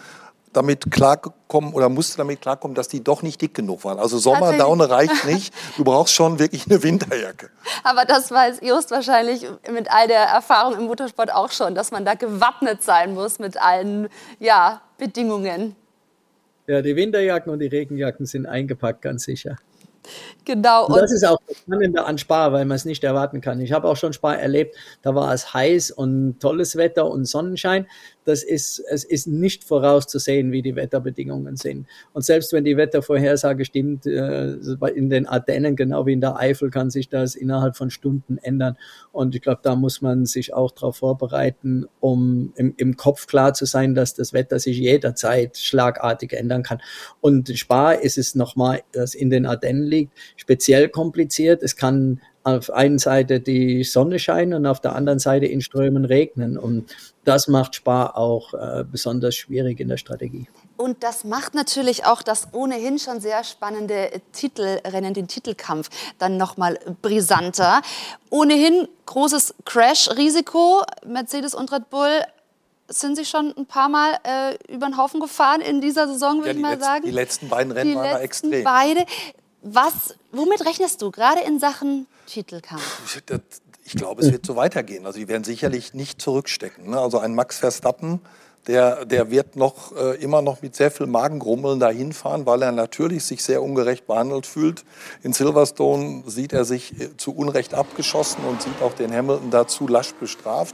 [0.54, 4.00] damit klarkommen oder musste damit klarkommen, dass die doch nicht dick genug waren.
[4.00, 5.54] Also Sommerdaune reicht nicht.
[5.78, 7.50] Du brauchst schon wirklich eine Winterjacke.
[7.84, 12.06] Aber das weiß Just wahrscheinlich mit all der Erfahrung im Motorsport auch schon, dass man
[12.06, 15.76] da gewappnet sein muss mit allen ja, Bedingungen.
[16.68, 19.58] Ja, die Winterjacken und die Regenjacken sind eingepackt, ganz sicher.
[20.46, 20.88] Genau.
[20.88, 23.60] Und das ist auch das Spannende an Spa, weil man es nicht erwarten kann.
[23.62, 27.88] Ich habe auch schon Spa erlebt, da war es heiß und tolles Wetter und Sonnenschein
[28.26, 31.88] das ist, es ist nicht vorauszusehen, wie die Wetterbedingungen sind.
[32.14, 34.54] Und selbst wenn die Wettervorhersage stimmt, äh,
[34.94, 38.78] in den Ardennen, genau wie in der Eifel, kann sich das innerhalb von Stunden ändern.
[39.12, 43.54] Und ich glaube, da muss man sich auch darauf vorbereiten, um im, im Kopf klar
[43.54, 46.82] zu sein, dass das Wetter sich jederzeit schlagartig ändern kann.
[47.22, 51.64] Und Spa ist es nochmal, das in den Ardennen liegt, speziell kompliziert.
[51.64, 56.06] Es kann auf einer Seite die Sonne scheinen und auf der anderen Seite in Strömen
[56.06, 56.58] regnen.
[56.58, 60.48] Und das macht Spar auch äh, besonders schwierig in der Strategie.
[60.78, 66.80] Und das macht natürlich auch das ohnehin schon sehr spannende Titelrennen, den Titelkampf, dann nochmal
[67.02, 67.82] brisanter.
[68.32, 70.84] Ohnehin großes Crash-Risiko.
[71.06, 72.22] Mercedes und Red Bull
[72.88, 76.50] sind Sie schon ein paar Mal äh, über den Haufen gefahren in dieser Saison, würde
[76.50, 77.06] ja, ich mal letzten, sagen.
[77.06, 78.64] Die letzten beiden Rennen die waren letzten extrem.
[78.64, 79.06] Beide.
[79.62, 83.22] Was, womit rechnest du gerade in Sachen Titelkampf?
[83.94, 85.06] Ich glaube, es wird so weitergehen.
[85.06, 86.92] Also, die werden sicherlich nicht zurückstecken.
[86.92, 86.98] Ne?
[86.98, 88.22] Also, ein Max Verstappen,
[88.68, 92.72] der, der wird noch äh, immer noch mit sehr viel Magengrummeln dahin fahren, weil er
[92.72, 94.86] natürlich sich sehr ungerecht behandelt fühlt.
[95.24, 99.90] In Silverstone sieht er sich äh, zu Unrecht abgeschossen und sieht auch den Hamilton dazu
[99.90, 100.74] lasch bestraft.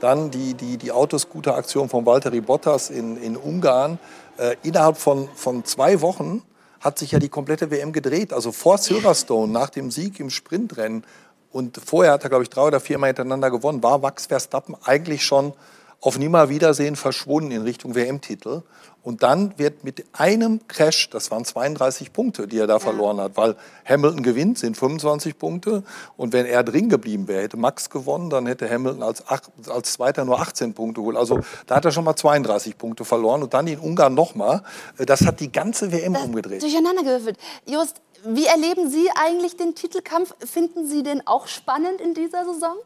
[0.00, 3.98] Dann die, die, die Autoscooter-Aktion von Valtteri Bottas in, in Ungarn.
[4.36, 6.42] Äh, innerhalb von, von zwei Wochen
[6.80, 8.32] hat sich ja die komplette WM gedreht.
[8.32, 11.04] Also vor Silverstone, nach dem Sieg im Sprintrennen
[11.52, 15.24] und vorher hat er, glaube ich, drei oder viermal hintereinander gewonnen, war Max Verstappen eigentlich
[15.24, 15.52] schon
[16.00, 18.62] auf Nimmerwiedersehen verschwunden in Richtung WM-Titel.
[19.02, 22.78] Und dann wird mit einem Crash, das waren 32 Punkte, die er da ja.
[22.78, 23.56] verloren hat, weil
[23.88, 25.82] Hamilton gewinnt, sind 25 Punkte.
[26.16, 30.24] Und wenn er drin geblieben wäre, hätte Max gewonnen, dann hätte Hamilton als, als Zweiter
[30.24, 31.16] nur 18 Punkte geholt.
[31.16, 33.42] Also da hat er schon mal 32 Punkte verloren.
[33.42, 34.62] Und dann in Ungarn nochmal.
[34.98, 36.62] Das hat die ganze WM das umgedreht.
[36.62, 37.38] Durcheinander gewürfelt.
[37.66, 40.34] Just, wie erleben Sie eigentlich den Titelkampf?
[40.44, 42.76] Finden Sie den auch spannend in dieser Saison?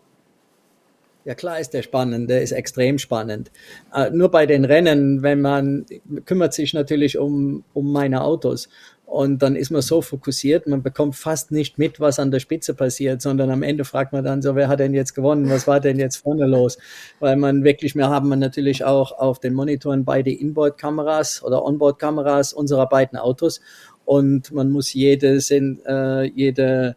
[1.25, 3.53] Ja klar ist der spannend, der ist extrem spannend.
[3.95, 5.87] Äh, nur bei den Rennen, wenn man
[6.25, 8.69] kümmert sich natürlich um, um meine Autos
[9.13, 12.73] und dann ist man so fokussiert, man bekommt fast nicht mit, was an der Spitze
[12.73, 15.81] passiert, sondern am Ende fragt man dann so, wer hat denn jetzt gewonnen, was war
[15.81, 16.79] denn jetzt vorne los?
[17.21, 22.89] Weil man wirklich, wir haben natürlich auch auf den Monitoren beide Inboard-Kameras oder Onboard-Kameras unserer
[22.89, 23.61] beiden Autos
[24.07, 25.39] und man muss jede,
[25.87, 26.97] äh, jede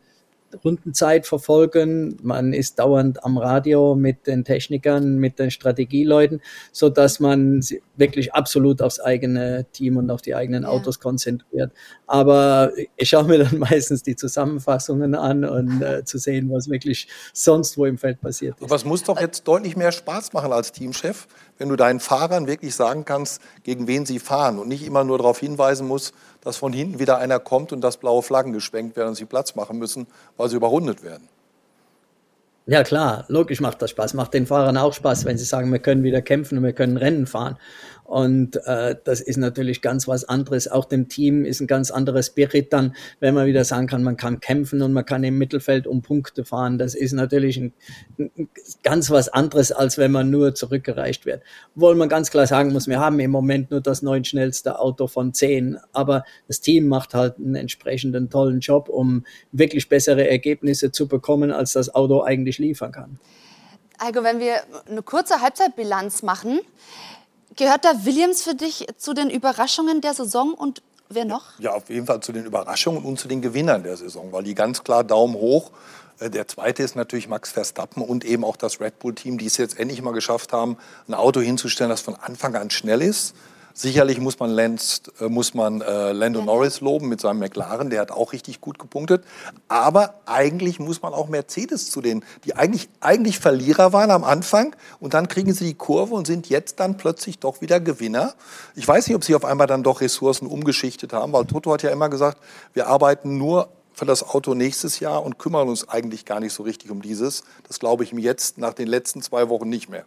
[0.63, 2.17] Rundenzeit verfolgen.
[2.21, 6.41] Man ist dauernd am Radio mit den Technikern, mit den Strategieleuten,
[6.71, 7.61] so dass man
[7.97, 10.69] wirklich absolut aufs eigene Team und auf die eigenen ja.
[10.69, 11.71] Autos konzentriert.
[12.07, 17.07] Aber ich schaue mir dann meistens die Zusammenfassungen an und äh, zu sehen, was wirklich
[17.33, 18.69] sonst wo im Feld passiert ist.
[18.69, 21.27] Was muss doch jetzt deutlich mehr Spaß machen als Teamchef,
[21.57, 25.17] wenn du deinen Fahrern wirklich sagen kannst, gegen wen sie fahren und nicht immer nur
[25.17, 26.13] darauf hinweisen musst,
[26.45, 29.55] dass von hinten wieder einer kommt und dass blaue Flaggen geschwenkt werden und sie Platz
[29.55, 31.27] machen müssen, weil sie überrundet werden.
[32.67, 34.13] Ja klar, logisch macht das Spaß.
[34.13, 36.97] Macht den Fahrern auch Spaß, wenn sie sagen, wir können wieder kämpfen und wir können
[36.97, 37.57] Rennen fahren.
[38.05, 40.67] Und äh, das ist natürlich ganz was anderes.
[40.67, 44.15] Auch dem Team ist ein ganz anderes Spirit dann, wenn man wieder sagen kann, man
[44.15, 46.77] kann kämpfen und man kann im Mittelfeld um Punkte fahren.
[46.77, 47.73] Das ist natürlich ein,
[48.19, 48.47] ein
[48.83, 51.41] ganz was anderes, als wenn man nur zurückgereicht wird.
[51.75, 55.07] Obwohl man ganz klar sagen muss, wir haben im Moment nur das neun schnellste Auto
[55.07, 60.91] von zehn, aber das Team macht halt einen entsprechenden tollen Job, um wirklich bessere Ergebnisse
[60.91, 63.19] zu bekommen, als das Auto eigentlich liefern kann.
[64.01, 64.55] Heiko, wenn wir
[64.89, 66.59] eine kurze Halbzeitbilanz machen,
[67.57, 71.57] Gehört da Williams für dich zu den Überraschungen der Saison und wer noch?
[71.59, 74.55] Ja, auf jeden Fall zu den Überraschungen und zu den Gewinnern der Saison, weil die
[74.55, 75.71] ganz klar Daumen hoch.
[76.19, 79.55] Äh, der zweite ist natürlich Max Verstappen und eben auch das Red Bull-Team, die es
[79.57, 80.77] jetzt endlich mal geschafft haben,
[81.07, 83.33] ein Auto hinzustellen, das von Anfang an schnell ist
[83.77, 86.41] Sicherlich muss man, Lance, äh, muss man äh, Lando.
[86.41, 89.25] Norris loben mit seinem McLaren, der hat auch richtig gut gepunktet.
[89.67, 94.73] Aber eigentlich muss man auch Mercedes zu denen, die eigentlich, eigentlich Verlierer waren am Anfang
[95.01, 98.35] und dann kriegen sie die Kurve und sind jetzt dann plötzlich doch wieder Gewinner.
[98.75, 101.83] Ich weiß nicht, ob sie auf einmal dann doch Ressourcen umgeschichtet haben, weil Toto hat
[101.83, 102.37] ja immer gesagt,
[102.71, 106.63] wir arbeiten nur für das Auto nächstes Jahr und kümmern uns eigentlich gar nicht so
[106.63, 107.43] richtig um dieses.
[107.67, 110.05] Das glaube ich mir jetzt nach den letzten zwei Wochen nicht mehr.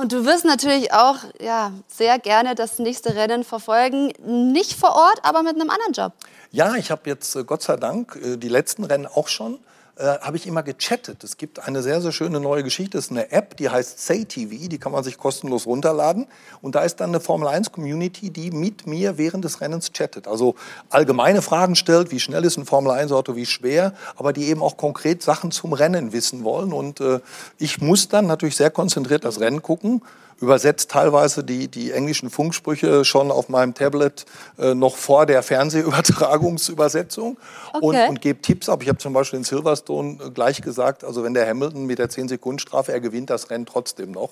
[0.00, 4.12] Und du wirst natürlich auch ja, sehr gerne das nächste Rennen verfolgen.
[4.24, 6.12] Nicht vor Ort, aber mit einem anderen Job.
[6.50, 9.58] Ja, ich habe jetzt äh, Gott sei Dank äh, die letzten Rennen auch schon
[10.02, 11.22] äh, habe ich immer gechattet.
[11.22, 12.98] Es gibt eine sehr, sehr schöne neue Geschichte.
[12.98, 16.26] Es ist eine App, die heißt Say TV, die kann man sich kostenlos runterladen.
[16.60, 20.26] Und da ist dann eine Formel 1 Community, die mit mir während des Rennens chattet.
[20.26, 20.56] Also
[20.90, 24.60] allgemeine Fragen stellt, wie schnell ist ein Formel 1 Auto, wie schwer, aber die eben
[24.60, 26.72] auch konkret Sachen zum Rennen wissen wollen.
[26.72, 27.20] Und äh,
[27.58, 30.02] ich muss dann natürlich sehr konzentriert das Rennen gucken
[30.42, 34.26] übersetzt teilweise die, die englischen Funksprüche schon auf meinem Tablet
[34.58, 37.38] äh, noch vor der Fernsehübertragungsübersetzung
[37.72, 37.86] okay.
[37.86, 38.82] und, und gebe Tipps ab.
[38.82, 42.10] Ich habe zum Beispiel in Silverstone äh, gleich gesagt, also wenn der Hamilton mit der
[42.10, 44.30] 10-Sekunden-Strafe, er gewinnt das Rennen trotzdem noch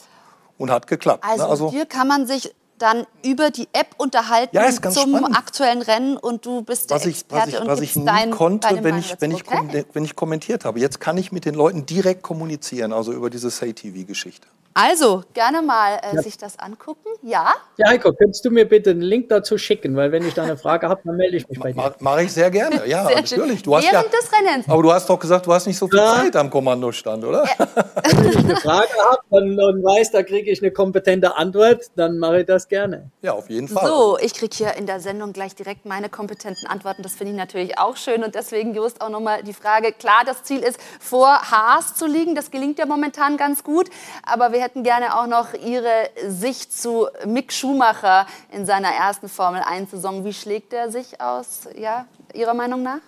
[0.58, 1.24] und hat geklappt.
[1.24, 1.48] Also, ne?
[1.48, 5.36] also hier kann man sich dann über die App unterhalten ja, zum spannend.
[5.36, 8.82] aktuellen Rennen und du bist was der Experte ich, was ich, was ich nie konnte,
[8.82, 9.84] wenn ich, wenn, ich okay.
[9.92, 10.80] wenn ich kommentiert habe.
[10.80, 14.48] Jetzt kann ich mit den Leuten direkt kommunizieren, also über diese Say-TV-Geschichte.
[14.72, 16.22] Also, gerne mal äh, ja.
[16.22, 17.08] sich das angucken.
[17.22, 17.54] Ja?
[17.76, 19.96] Ja, Heiko, könntest du mir bitte einen Link dazu schicken?
[19.96, 21.94] Weil wenn ich da eine Frage habe, dann melde ich mich bei dir.
[21.98, 23.64] Mache ich sehr gerne, ja, sehr natürlich.
[23.64, 24.68] Du hast Während ja, des Rennens.
[24.68, 26.14] Aber du hast doch gesagt, du hast nicht so viel ja.
[26.14, 27.44] Zeit am Kommandostand, oder?
[27.46, 27.68] Ja.
[28.16, 32.18] wenn ich eine Frage habe und, und weiß, da kriege ich eine kompetente Antwort, dann
[32.18, 33.10] mache ich das gerne.
[33.22, 33.88] Ja, auf jeden Fall.
[33.88, 37.02] So, ich kriege hier in der Sendung gleich direkt meine kompetenten Antworten.
[37.02, 38.22] Das finde ich natürlich auch schön.
[38.22, 39.92] Und deswegen, Just, auch nochmal die Frage.
[39.92, 42.36] Klar, das Ziel ist, vor Haas zu liegen.
[42.36, 43.90] Das gelingt ja momentan ganz gut.
[44.22, 50.24] Aber wir hätten gerne auch noch Ihre Sicht zu Mick Schumacher in seiner ersten Formel-1-Saison.
[50.24, 53.00] Wie schlägt er sich aus, ja, Ihrer Meinung nach?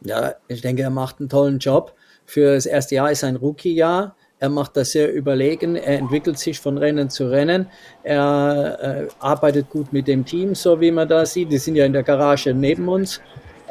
[0.00, 1.94] Ja, ich denke, er macht einen tollen Job.
[2.26, 4.16] Für das erste Jahr ist ein Rookie-Jahr.
[4.38, 5.76] Er macht das sehr überlegen.
[5.76, 7.68] Er entwickelt sich von Rennen zu Rennen.
[8.02, 11.52] Er äh, arbeitet gut mit dem Team, so wie man da sieht.
[11.52, 13.20] Die sind ja in der Garage neben uns.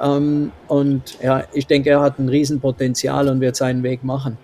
[0.02, 4.38] Ähm, und ja, ich denke, er hat ein Riesenpotenzial und wird seinen Weg machen.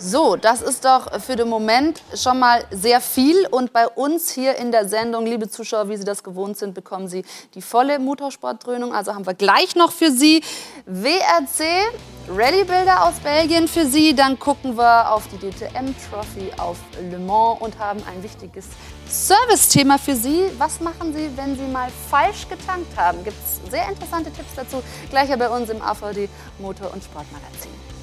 [0.00, 3.48] So, das ist doch für den Moment schon mal sehr viel.
[3.50, 7.08] Und bei uns hier in der Sendung, liebe Zuschauer, wie Sie das gewohnt sind, bekommen
[7.08, 7.24] Sie
[7.54, 8.94] die volle Motorsportdröhnung.
[8.94, 10.42] Also haben wir gleich noch für Sie
[10.86, 11.90] WRC
[12.28, 14.14] Rallye-Bilder aus Belgien für Sie.
[14.14, 16.76] Dann gucken wir auf die DTM-Trophy auf
[17.10, 18.66] Le Mans und haben ein wichtiges
[19.08, 20.44] Service-Thema für Sie.
[20.58, 23.24] Was machen Sie, wenn Sie mal falsch getankt haben?
[23.24, 24.80] Gibt es sehr interessante Tipps dazu.
[25.10, 26.28] Gleich bei uns im AVD
[26.60, 27.97] Motor- und Sportmagazin.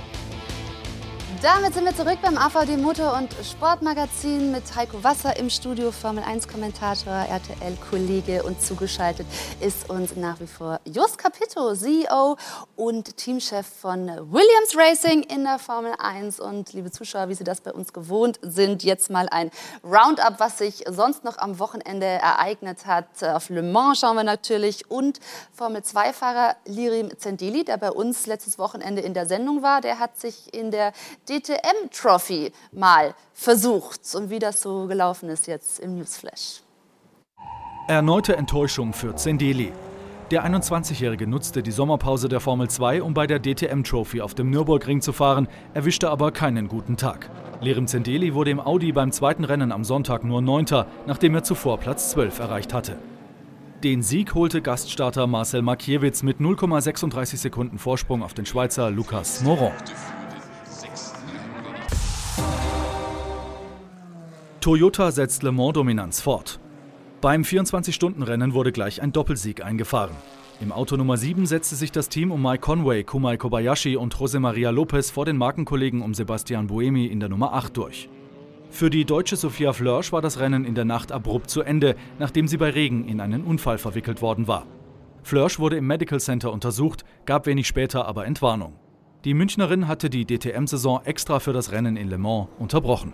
[1.42, 6.24] Damit sind wir zurück beim AVD Motor- und Sportmagazin mit Heiko Wasser im Studio, Formel
[6.24, 9.26] 1-Kommentator, RTL-Kollege und zugeschaltet
[9.60, 12.38] ist uns nach wie vor Just Capito, CEO
[12.76, 16.40] und Teamchef von Williams Racing in der Formel 1.
[16.40, 19.50] Und liebe Zuschauer, wie Sie das bei uns gewohnt sind, jetzt mal ein
[19.84, 23.24] Roundup, was sich sonst noch am Wochenende ereignet hat.
[23.24, 25.20] Auf Le Mans schauen wir natürlich und
[25.54, 30.18] Formel 2-Fahrer Lirim Zendeli, der bei uns letztes Wochenende in der Sendung war, der hat
[30.18, 30.94] sich in der
[31.28, 36.62] DTM Trophy mal versucht und wie das so gelaufen ist jetzt im Newsflash.
[37.88, 39.72] Erneute Enttäuschung für Zendeli.
[40.32, 44.50] Der 21-Jährige nutzte die Sommerpause der Formel 2, um bei der DTM Trophy auf dem
[44.50, 47.30] Nürburgring zu fahren, erwischte aber keinen guten Tag.
[47.62, 51.80] Lerem Zendeli wurde im Audi beim zweiten Rennen am Sonntag nur Neunter, nachdem er zuvor
[51.80, 52.98] Platz 12 erreicht hatte.
[53.84, 59.74] Den Sieg holte Gaststarter Marcel Markiewicz mit 0,36 Sekunden Vorsprung auf den Schweizer Lucas Moron.
[64.62, 66.60] Toyota setzt Le Mans-Dominanz fort.
[67.22, 70.16] Beim 24-Stunden-Rennen wurde gleich ein Doppelsieg eingefahren.
[70.60, 74.40] Im Auto Nummer 7 setzte sich das Team um Mike Conway, Kumai Kobayashi und José
[74.40, 78.10] María López vor den Markenkollegen um Sebastian Buemi in der Nummer 8 durch.
[78.70, 82.48] Für die deutsche Sophia Flörsch war das Rennen in der Nacht abrupt zu Ende, nachdem
[82.48, 84.66] sie bei Regen in einen Unfall verwickelt worden war.
[85.24, 88.74] Flörsch wurde im Medical Center untersucht, gab wenig später aber Entwarnung.
[89.26, 93.12] Die Münchnerin hatte die DTM-Saison extra für das Rennen in Le Mans unterbrochen.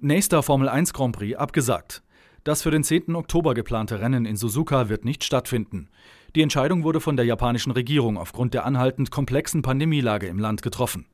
[0.00, 2.02] Nächster Formel 1 Grand Prix abgesagt.
[2.42, 3.14] Das für den 10.
[3.14, 5.90] Oktober geplante Rennen in Suzuka wird nicht stattfinden.
[6.34, 11.06] Die Entscheidung wurde von der japanischen Regierung aufgrund der anhaltend komplexen Pandemielage im Land getroffen.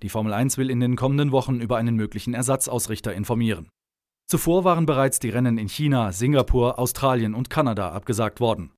[0.00, 3.68] Die Formel 1 will in den kommenden Wochen über einen möglichen Ersatzausrichter informieren.
[4.30, 8.72] Zuvor waren bereits die Rennen in China, Singapur, Australien und Kanada abgesagt worden.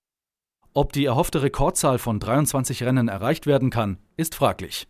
[0.76, 4.88] Ob die erhoffte Rekordzahl von 23 Rennen erreicht werden kann, ist fraglich.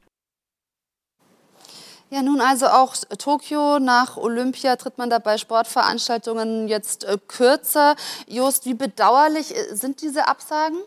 [2.08, 3.78] Ja, nun also auch Tokio.
[3.80, 7.96] Nach Olympia tritt man da bei Sportveranstaltungen jetzt äh, kürzer.
[8.26, 10.78] Jost, wie bedauerlich äh, sind diese Absagen?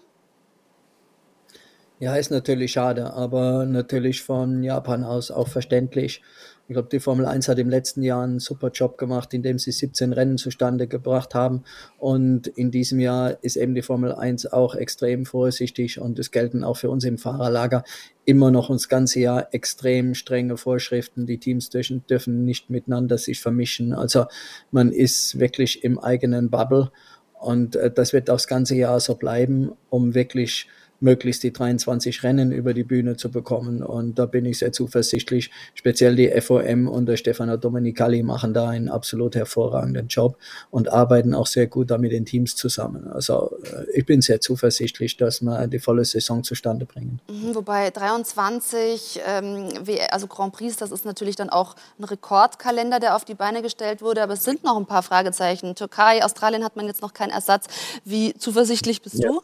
[1.99, 6.23] Ja, ist natürlich schade, aber natürlich von Japan aus auch verständlich.
[6.70, 9.72] Ich glaube, die Formel 1 hat im letzten Jahr einen super Job gemacht, indem sie
[9.72, 11.63] 17 Rennen zustande gebracht haben.
[11.97, 16.65] Und in diesem Jahr ist eben die Formel 1 auch extrem vorsichtig und es gelten
[16.65, 17.86] auch für uns im Fahrerlager
[18.26, 21.26] immer noch uns ganze Jahr extrem strenge Vorschriften.
[21.26, 23.93] Die Teams dürfen, nicht miteinander sich vermischen.
[23.93, 24.26] Also
[24.70, 26.91] man ist wirklich im eigenen Bubble
[27.39, 30.68] und äh, das wird auch das ganze Jahr so bleiben, um wirklich
[30.99, 33.83] möglichst die 23 Rennen über die Bühne zu bekommen.
[33.83, 35.51] Und da bin ich sehr zuversichtlich.
[35.73, 40.37] Speziell die FOM und der Stefano Domenicali machen da einen absolut hervorragenden Job
[40.71, 43.07] und arbeiten auch sehr gut da mit den Teams zusammen.
[43.07, 47.19] Also äh, ich bin sehr zuversichtlich, dass wir die volle Saison zustande bringen.
[47.29, 49.69] Mhm, wobei 23, ähm,
[50.11, 54.01] also Grand Prix, das ist natürlich dann auch ein Rekordkalender, der auf die Beine gestellt
[54.01, 54.23] wurde.
[54.23, 55.75] Aber es sind noch ein paar Fragezeichen.
[55.75, 57.67] Türkei, Australien hat man jetzt noch keinen Ersatz.
[58.03, 59.29] Wie zuversichtlich bist ja.
[59.29, 59.41] du?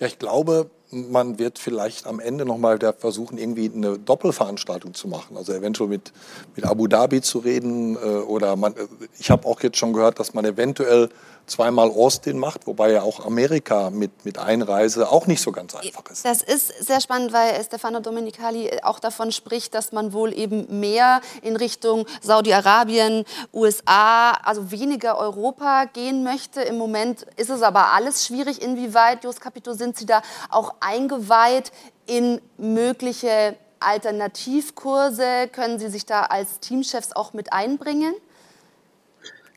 [0.00, 5.36] Ja, ich glaube, man wird vielleicht am Ende nochmal versuchen, irgendwie eine Doppelveranstaltung zu machen.
[5.36, 6.12] Also eventuell mit,
[6.56, 7.96] mit Abu Dhabi zu reden.
[7.96, 8.86] Äh, oder man, äh,
[9.18, 11.08] ich habe auch jetzt schon gehört, dass man eventuell
[11.46, 16.04] zweimal Austin macht, wobei ja auch Amerika mit, mit Einreise auch nicht so ganz einfach
[16.10, 16.24] ist.
[16.24, 21.20] Das ist sehr spannend, weil Stefano Domenicali auch davon spricht, dass man wohl eben mehr
[21.42, 26.62] in Richtung Saudi-Arabien, USA, also weniger Europa gehen möchte.
[26.62, 28.62] Im Moment ist es aber alles schwierig.
[28.62, 31.72] Inwieweit, Jos Capito, sind Sie da auch eingeweiht
[32.06, 35.48] in mögliche Alternativkurse?
[35.52, 38.14] Können Sie sich da als Teamchefs auch mit einbringen?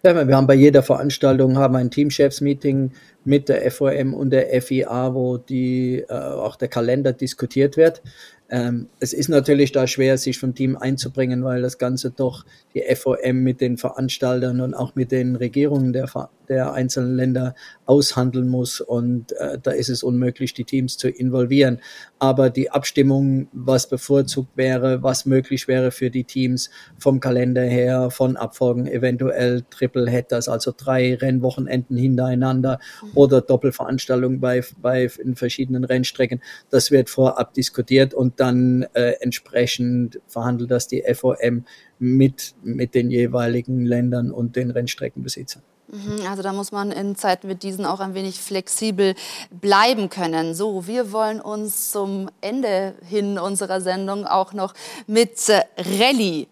[0.04, 2.92] Wir haben bei jeder Veranstaltung haben ein Teamchefs-Meeting
[3.26, 8.04] mit der FOM und der FIA, wo die, äh, auch der Kalender diskutiert wird.
[8.50, 12.84] Ähm, es ist natürlich da schwer, sich vom Team einzubringen, weil das Ganze doch die
[12.96, 16.10] FOM mit den Veranstaltern und auch mit den Regierungen der,
[16.48, 17.56] der einzelnen Länder
[17.88, 18.80] aushandeln muss.
[18.80, 21.82] Und äh, da ist es unmöglich, die Teams zu involvieren.
[22.20, 26.70] Aber die Abstimmung, was bevorzugt wäre, was möglich wäre für die Teams
[27.00, 32.80] vom Kalender her, von Abfolgen eventuell Triple Headers, also drei Rennwochenenden hintereinander
[33.16, 39.14] oder Doppelveranstaltungen bei, bei in verschiedenen Rennstrecken, das wird vorab diskutiert und und dann äh,
[39.22, 41.64] entsprechend verhandelt das die FOM
[41.98, 45.64] mit, mit den jeweiligen Ländern und den Rennstreckenbesitzern.
[45.90, 49.16] Mhm, also da muss man in Zeiten wie diesen auch ein wenig flexibel
[49.50, 50.54] bleiben können.
[50.54, 54.74] So, wir wollen uns zum Ende hin unserer Sendung auch noch
[55.08, 56.48] mit äh, Rallye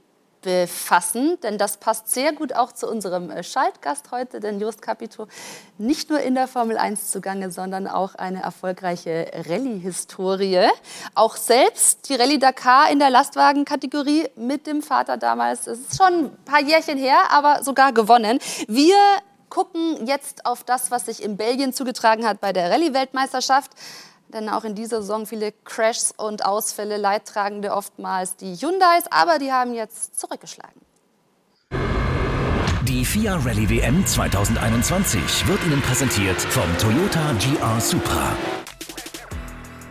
[0.46, 5.28] befassen, denn das passt sehr gut auch zu unserem äh, Schaltgast heute, denn Just Capito
[5.80, 10.70] nicht nur in der Formel 1 zugange, sondern auch eine erfolgreiche Rallye-Historie.
[11.16, 16.26] Auch selbst die Rallye Dakar in der Lastwagenkategorie mit dem Vater damals, es ist schon
[16.26, 18.38] ein paar Jährchen her, aber sogar gewonnen.
[18.68, 18.98] Wir
[19.50, 23.72] gucken jetzt auf das, was sich in Belgien zugetragen hat bei der Rallye-Weltmeisterschaft
[24.30, 29.52] denn auch in dieser Saison viele Crashs und Ausfälle, Leidtragende oftmals die Hyundais, aber die
[29.52, 30.82] haben jetzt zurückgeschlagen.
[32.88, 38.36] Die FIA Rallye WM 2021 wird Ihnen präsentiert vom Toyota GR Supra.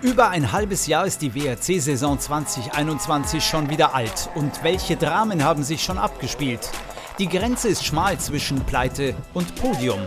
[0.05, 4.29] Über ein halbes Jahr ist die WRC-Saison 2021 schon wieder alt.
[4.35, 6.71] Und welche Dramen haben sich schon abgespielt?
[7.19, 10.01] Die Grenze ist schmal zwischen Pleite und Podium.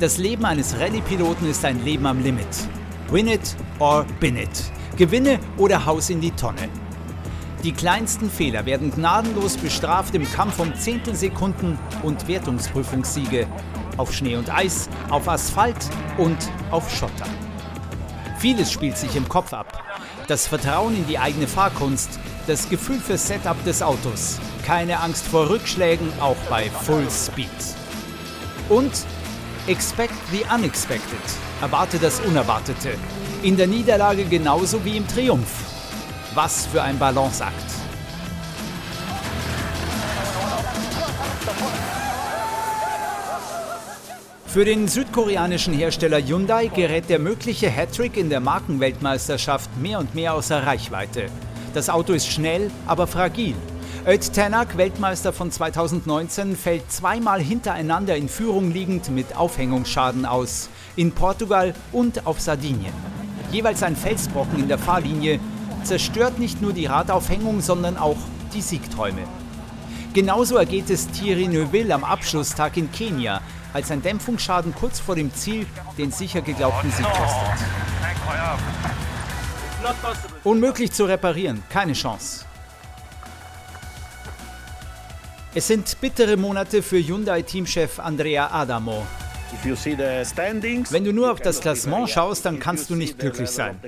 [0.00, 2.48] Das Leben eines Rallye-Piloten ist ein Leben am Limit.
[3.10, 4.72] Win it or bin it.
[4.96, 6.68] Gewinne oder Haus in die Tonne.
[7.62, 13.46] Die kleinsten Fehler werden gnadenlos bestraft im Kampf um Zehntelsekunden und Wertungsprüfungssiege.
[13.96, 15.76] Auf Schnee und Eis, auf Asphalt
[16.18, 16.36] und
[16.70, 17.26] auf Schotter.
[18.38, 19.84] Vieles spielt sich im Kopf ab.
[20.26, 25.48] Das Vertrauen in die eigene Fahrkunst, das Gefühl für Setup des Autos, keine Angst vor
[25.48, 27.48] Rückschlägen, auch bei Full Speed.
[28.68, 28.92] Und
[29.68, 31.20] expect the unexpected.
[31.60, 32.94] Erwarte das Unerwartete.
[33.42, 35.52] In der Niederlage genauso wie im Triumph.
[36.34, 37.52] Was für ein Balanceakt.
[44.46, 50.34] Für den südkoreanischen Hersteller Hyundai gerät der mögliche Hattrick in der Markenweltmeisterschaft mehr und mehr
[50.34, 51.26] außer Reichweite.
[51.72, 53.54] Das Auto ist schnell, aber fragil.
[54.04, 61.12] Öd Tanak, Weltmeister von 2019, fällt zweimal hintereinander in Führung liegend mit Aufhängungsschaden aus in
[61.12, 62.92] Portugal und auf Sardinien.
[63.52, 65.38] Jeweils ein Felsbrocken in der Fahrlinie
[65.84, 68.16] zerstört nicht nur die Radaufhängung, sondern auch
[68.52, 69.22] die Siegträume.
[70.14, 73.40] Genauso ergeht es Thierry Neuville am Abschlusstag in Kenia,
[73.72, 75.64] als ein Dämpfungsschaden kurz vor dem Ziel
[75.96, 77.66] den sicher geglaubten Sieg kostet.
[80.42, 82.46] Unmöglich zu reparieren, keine Chance.
[85.54, 89.02] Es sind bittere Monate für Hyundai-Teamchef Andrea Adamo.
[90.90, 93.78] Wenn du nur auf das Klassement schaust, dann kannst du nicht glücklich sein.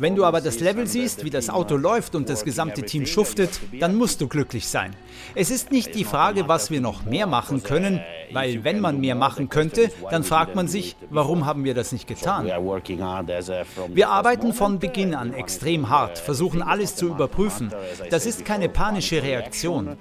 [0.00, 3.60] Wenn du aber das Level siehst, wie das Auto läuft und das gesamte Team schuftet,
[3.78, 4.96] dann musst du glücklich sein.
[5.36, 8.00] Es ist nicht die Frage, was wir noch mehr machen können,
[8.32, 12.08] weil wenn man mehr machen könnte, dann fragt man sich, warum haben wir das nicht
[12.08, 12.46] getan?
[12.46, 17.72] Wir arbeiten von Beginn an extrem hart, versuchen alles zu überprüfen.
[18.10, 19.96] Das ist keine panische Reaktion.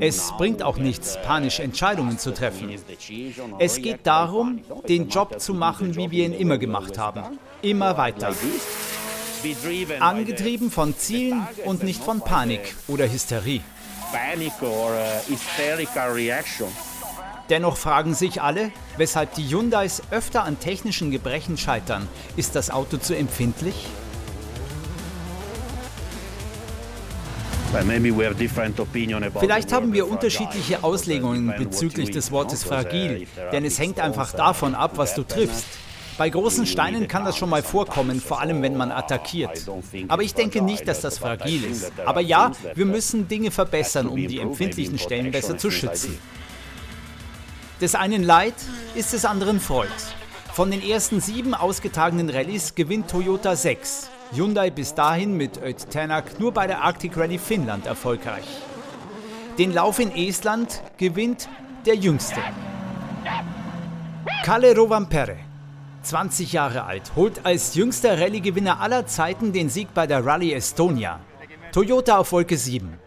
[0.00, 2.74] Es bringt auch nichts, panisch Entscheidungen zu treffen.
[3.58, 7.38] Es geht darum, den Job zu machen, wie wir ihn immer gemacht haben.
[7.62, 8.34] Immer weiter.
[10.00, 13.60] Angetrieben von Zielen und nicht von Panik oder Hysterie.
[17.50, 22.08] Dennoch fragen sich alle, weshalb die Hyundais öfter an technischen Gebrechen scheitern.
[22.36, 23.74] Ist das Auto zu empfindlich?
[29.40, 34.92] Vielleicht haben wir unterschiedliche Auslegungen bezüglich des Wortes fragil, denn es hängt einfach davon ab,
[34.96, 35.66] was du triffst.
[36.16, 39.68] Bei großen Steinen kann das schon mal vorkommen, vor allem wenn man attackiert.
[40.06, 41.92] Aber ich denke nicht, dass das fragil ist.
[42.04, 46.16] Aber ja, wir müssen Dinge verbessern, um die empfindlichen Stellen besser zu schützen.
[47.80, 48.54] Des einen Leid
[48.94, 49.90] ist des anderen Freud.
[50.52, 54.08] Von den ersten sieben ausgetragenen Rallyes gewinnt Toyota sechs.
[54.34, 58.44] Hyundai bis dahin mit Öt Tänak nur bei der Arctic Rally Finnland erfolgreich.
[59.58, 61.48] Den Lauf in Estland gewinnt
[61.86, 62.40] der Jüngste.
[64.44, 65.36] Kalle Rovanperä,
[66.02, 71.20] 20 Jahre alt, holt als jüngster Rallye-Gewinner aller Zeiten den Sieg bei der Rallye Estonia.
[71.70, 72.98] Toyota auf Wolke 7.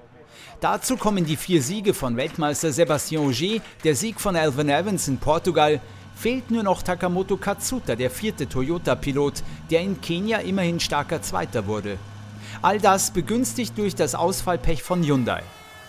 [0.61, 5.17] Dazu kommen die vier Siege von Weltmeister Sebastian Ogier, der Sieg von Alvin Evans in
[5.17, 5.81] Portugal,
[6.17, 11.97] fehlt nur noch Takamoto Katsuta, der vierte Toyota-Pilot, der in Kenia immerhin starker Zweiter wurde.
[12.61, 15.43] All das begünstigt durch das Ausfallpech von Hyundai.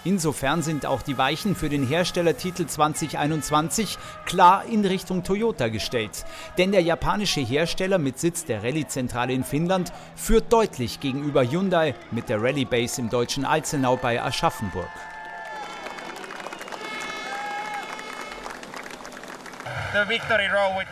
[0.05, 6.25] Insofern sind auch die Weichen für den Herstellertitel 2021 klar in Richtung Toyota gestellt.
[6.57, 12.29] Denn der japanische Hersteller mit Sitz der Rallye-Zentrale in Finnland führt deutlich gegenüber Hyundai mit
[12.29, 14.89] der Rallye Base im deutschen Alzenau bei Aschaffenburg.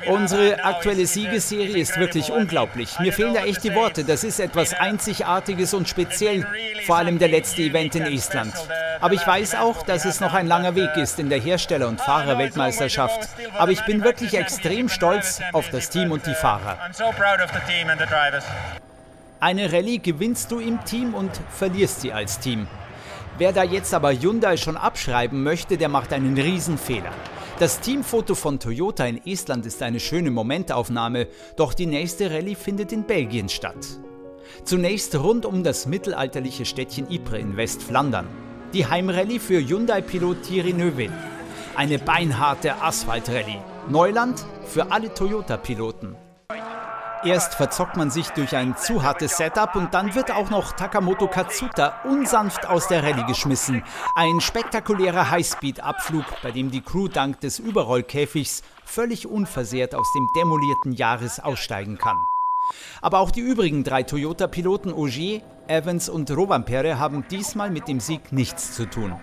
[0.06, 2.98] Unsere aktuelle Siegesserie ist wirklich unglaublich.
[2.98, 4.04] Mir fehlen da echt die Worte.
[4.04, 6.46] Das ist etwas Einzigartiges und speziell,
[6.86, 8.54] vor allem der letzte Event in Estland.
[9.00, 12.00] Aber ich weiß auch, dass es noch ein langer Weg ist in der Hersteller- und
[12.00, 13.28] Fahrerweltmeisterschaft.
[13.58, 16.78] Aber ich bin wirklich extrem stolz auf das Team und die Fahrer.
[19.38, 22.66] Eine Rallye gewinnst du im Team und verlierst sie als Team.
[23.38, 27.12] Wer da jetzt aber Hyundai schon abschreiben möchte, der macht einen Riesenfehler.
[27.58, 31.26] Das Teamfoto von Toyota in Estland ist eine schöne Momentaufnahme,
[31.56, 33.98] doch die nächste Rallye findet in Belgien statt.
[34.64, 38.26] Zunächst rund um das mittelalterliche Städtchen Ypres in Westflandern.
[38.74, 41.14] Die Heimrallye für Hyundai-Pilot Thierry Neuville.
[41.74, 43.62] Eine beinharte Asphaltrallye.
[43.88, 46.25] Neuland für alle Toyota-Piloten.
[47.24, 51.26] Erst verzockt man sich durch ein zu hartes Setup und dann wird auch noch Takamoto
[51.26, 53.82] Katsuta unsanft aus der Rallye geschmissen.
[54.14, 60.92] Ein spektakulärer Highspeed-Abflug, bei dem die Crew dank des Überrollkäfigs völlig unversehrt aus dem demolierten
[60.92, 62.18] Jahres aussteigen kann.
[63.00, 68.32] Aber auch die übrigen drei Toyota-Piloten Ogier, Evans und Robampere haben diesmal mit dem Sieg
[68.32, 69.18] nichts zu tun.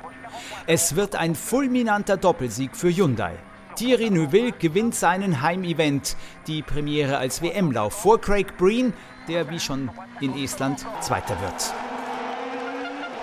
[0.65, 3.37] Es wird ein fulminanter Doppelsieg für Hyundai.
[3.75, 6.15] Thierry Neuville gewinnt seinen Heimevent,
[6.47, 8.93] die Premiere als WM-Lauf vor Craig Breen,
[9.27, 9.89] der wie schon
[10.21, 11.73] in Estland Zweiter wird.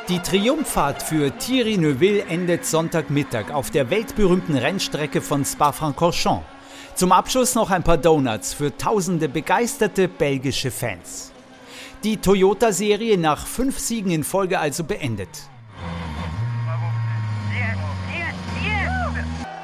[0.08, 6.44] Die Triumphfahrt für Thierry Neuville endet Sonntagmittag auf der weltberühmten Rennstrecke von Spa-Francorchamps.
[6.96, 11.32] Zum Abschluss noch ein paar Donuts für tausende begeisterte belgische Fans.
[12.02, 15.28] Die Toyota-Serie nach fünf Siegen in Folge also beendet.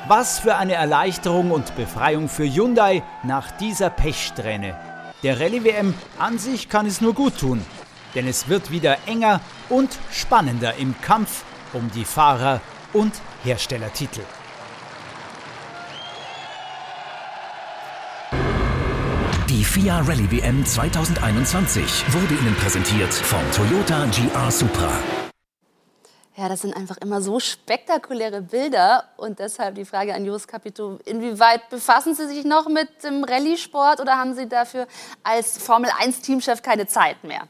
[0.08, 4.76] Was für eine Erleichterung und Befreiung für Hyundai nach dieser Pechsträhne.
[5.24, 7.60] Der Rallye-WM an sich kann es nur gut tun,
[8.14, 11.42] denn es wird wieder enger und spannender im Kampf
[11.72, 12.60] um die Fahrer-
[12.92, 14.20] und Herstellertitel.
[19.48, 25.25] Die FIA Rallye WM 2021 wurde Ihnen präsentiert vom Toyota GR Supra.
[26.38, 30.98] Ja, das sind einfach immer so spektakuläre Bilder und deshalb die Frage an Jus Capito,
[31.06, 34.86] inwieweit befassen Sie sich noch mit dem Rallye-Sport oder haben Sie dafür
[35.22, 37.48] als Formel-1-Teamchef keine Zeit mehr?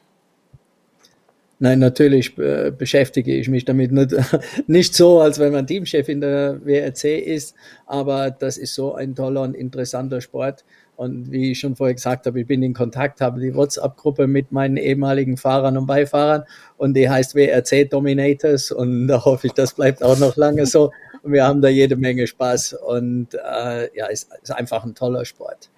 [1.58, 4.14] Nein, natürlich äh, beschäftige ich mich damit nicht,
[4.68, 7.56] nicht so, als wenn man Teamchef in der WRC ist,
[7.86, 10.64] aber das ist so ein toller und interessanter Sport.
[10.96, 14.50] Und wie ich schon vorher gesagt habe, ich bin in Kontakt, habe die WhatsApp-Gruppe mit
[14.50, 16.44] meinen ehemaligen Fahrern und Beifahrern
[16.78, 20.90] und die heißt WRC Dominators und da hoffe ich, das bleibt auch noch lange so.
[21.22, 25.24] Und wir haben da jede Menge Spaß und äh, ja, ist, ist einfach ein toller
[25.24, 25.70] Sport.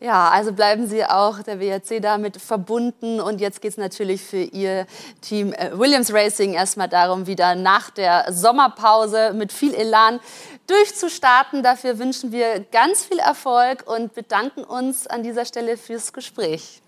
[0.00, 3.20] Ja, also bleiben Sie auch der WRC damit verbunden.
[3.20, 4.86] Und jetzt geht es natürlich für Ihr
[5.20, 10.20] Team äh, Williams Racing erstmal darum, wieder nach der Sommerpause mit viel Elan
[10.68, 11.62] durchzustarten.
[11.62, 16.80] Dafür wünschen wir ganz viel Erfolg und bedanken uns an dieser Stelle fürs Gespräch.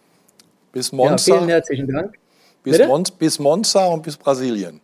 [0.73, 1.33] Bis Monza.
[1.33, 2.15] Ja, vielen herzlichen Dank.
[2.63, 4.81] Bis, Mon bis Monza und bis Brasilien.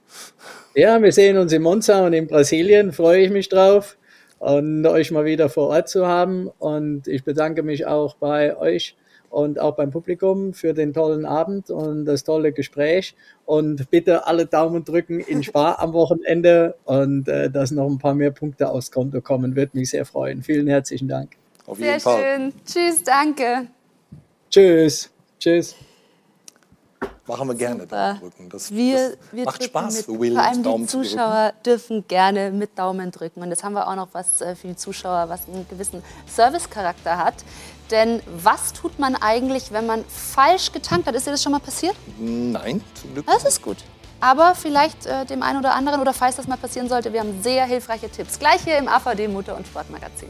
[0.74, 2.92] Ja, wir sehen uns in Monza und in Brasilien.
[2.92, 3.97] Freue ich mich drauf
[4.38, 6.51] und euch mal wieder vor Ort zu haben.
[6.59, 8.97] Und ich bedanke mich auch bei euch
[9.31, 13.14] und auch beim Publikum für den tollen Abend und das tolle Gespräch.
[13.45, 18.14] Und bitte alle Daumen drücken in Spar am Wochenende und äh, dass noch ein paar
[18.14, 20.43] mehr Punkte aufs Konto kommen, würde mich sehr freuen.
[20.43, 21.37] Vielen herzlichen Dank.
[21.66, 22.22] Auf Sehr jeden Fall.
[22.22, 22.53] schön.
[22.64, 23.68] Tschüss, danke.
[24.51, 25.11] Tschüss.
[25.39, 25.77] Tschüss.
[27.26, 27.97] Machen wir gerne Super.
[27.97, 28.49] Daumen drücken.
[28.51, 31.11] Das, Wir, das wir macht Spaß für Williams Vor allem die Daumen zu drücken.
[31.11, 33.42] Zuschauer dürfen gerne mit Daumen drücken.
[33.42, 37.18] Und jetzt haben wir auch noch was äh, für die Zuschauer, was einen gewissen Servicecharakter
[37.18, 37.34] hat.
[37.90, 41.14] Denn was tut man eigentlich, wenn man falsch getankt hat?
[41.16, 41.97] Ist dir das schon mal passiert?
[42.18, 43.26] Nein, zum Glück.
[43.26, 43.78] Das ist gut.
[44.20, 47.42] Aber vielleicht äh, dem einen oder anderen oder falls das mal passieren sollte, wir haben
[47.42, 48.38] sehr hilfreiche Tipps.
[48.38, 50.28] Gleich hier im AVD Motor- und Sportmagazin.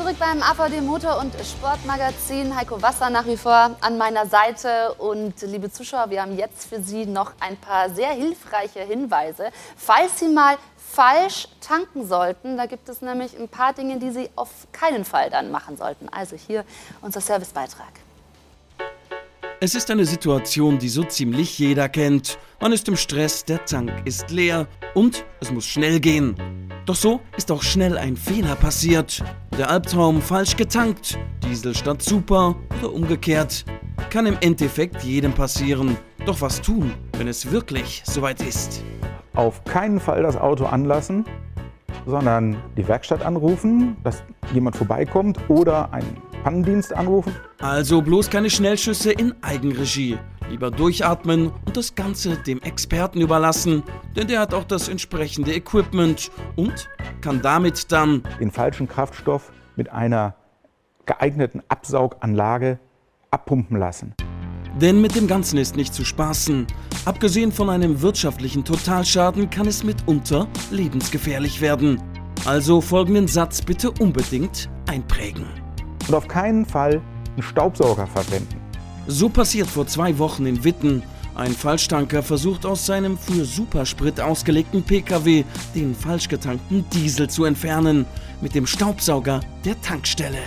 [0.00, 2.56] Zurück beim AVD Motor- und Sportmagazin.
[2.56, 4.94] Heiko Wasser nach wie vor an meiner Seite.
[4.94, 9.50] Und liebe Zuschauer, wir haben jetzt für Sie noch ein paar sehr hilfreiche Hinweise.
[9.76, 14.30] Falls Sie mal falsch tanken sollten, da gibt es nämlich ein paar Dinge, die Sie
[14.36, 16.08] auf keinen Fall dann machen sollten.
[16.08, 16.64] Also hier
[17.02, 17.92] unser Servicebeitrag.
[19.62, 22.38] Es ist eine Situation, die so ziemlich jeder kennt.
[22.62, 26.34] Man ist im Stress, der Tank ist leer und es muss schnell gehen.
[26.86, 29.22] Doch so ist auch schnell ein Fehler passiert.
[29.58, 33.66] Der Albtraum falsch getankt, Diesel statt Super oder umgekehrt.
[34.08, 35.98] Kann im Endeffekt jedem passieren.
[36.24, 38.82] Doch was tun, wenn es wirklich soweit ist?
[39.34, 41.26] Auf keinen Fall das Auto anlassen,
[42.06, 44.22] sondern die Werkstatt anrufen, dass
[44.54, 47.34] jemand vorbeikommt oder einen Pannendienst anrufen.
[47.60, 50.18] Also bloß keine Schnellschüsse in Eigenregie.
[50.50, 53.82] Lieber durchatmen und das Ganze dem Experten überlassen,
[54.16, 56.88] denn der hat auch das entsprechende Equipment und
[57.20, 60.34] kann damit dann den falschen Kraftstoff mit einer
[61.06, 62.80] geeigneten Absauganlage
[63.30, 64.14] abpumpen lassen.
[64.80, 66.66] Denn mit dem Ganzen ist nicht zu spaßen.
[67.04, 72.00] Abgesehen von einem wirtschaftlichen Totalschaden kann es mitunter lebensgefährlich werden.
[72.44, 75.59] Also folgenden Satz bitte unbedingt einprägen.
[76.10, 77.00] Und auf keinen Fall
[77.34, 78.56] einen Staubsauger verwenden.
[79.06, 81.04] So passiert vor zwei Wochen in Witten.
[81.36, 88.06] Ein Falschtanker versucht aus seinem für Supersprit ausgelegten Pkw den falsch getankten Diesel zu entfernen.
[88.40, 90.40] Mit dem Staubsauger der Tankstelle.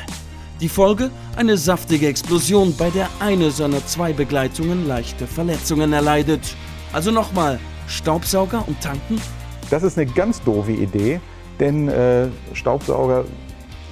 [0.59, 1.09] Die Folge?
[1.37, 6.57] Eine saftige Explosion, bei der eine seiner zwei Begleitungen leichte Verletzungen erleidet.
[6.91, 7.57] Also nochmal,
[7.87, 9.21] Staubsauger und Tanken?
[9.69, 11.21] Das ist eine ganz doofe Idee,
[11.61, 13.23] denn äh, Staubsauger,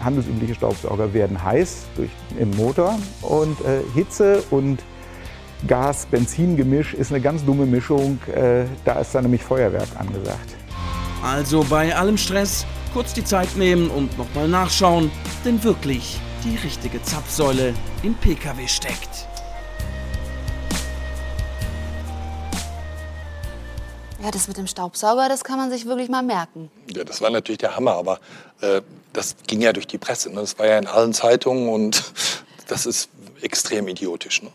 [0.04, 4.80] handelsübliche Staubsauger werden heiß durch, im Motor und äh, Hitze und
[5.68, 8.20] Gas-Benzin-Gemisch ist eine ganz dumme Mischung.
[8.34, 10.56] Äh, da ist dann nämlich Feuerwerk angesagt.
[11.24, 15.12] Also bei allem Stress kurz die Zeit nehmen und nochmal nachschauen,
[15.46, 19.28] denn wirklich die richtige Zapfsäule im Pkw steckt.
[24.24, 26.70] Ja, das mit dem Staubsauger, das kann man sich wirklich mal merken.
[26.94, 28.20] Ja, das war natürlich der Hammer, aber
[28.62, 28.82] äh,
[29.14, 30.30] das ging ja durch die Presse.
[30.30, 30.42] Ne?
[30.42, 32.04] Das war ja in allen Zeitungen und
[32.68, 33.10] das ist
[33.42, 34.44] extrem idiotisch.
[34.44, 34.50] Ne?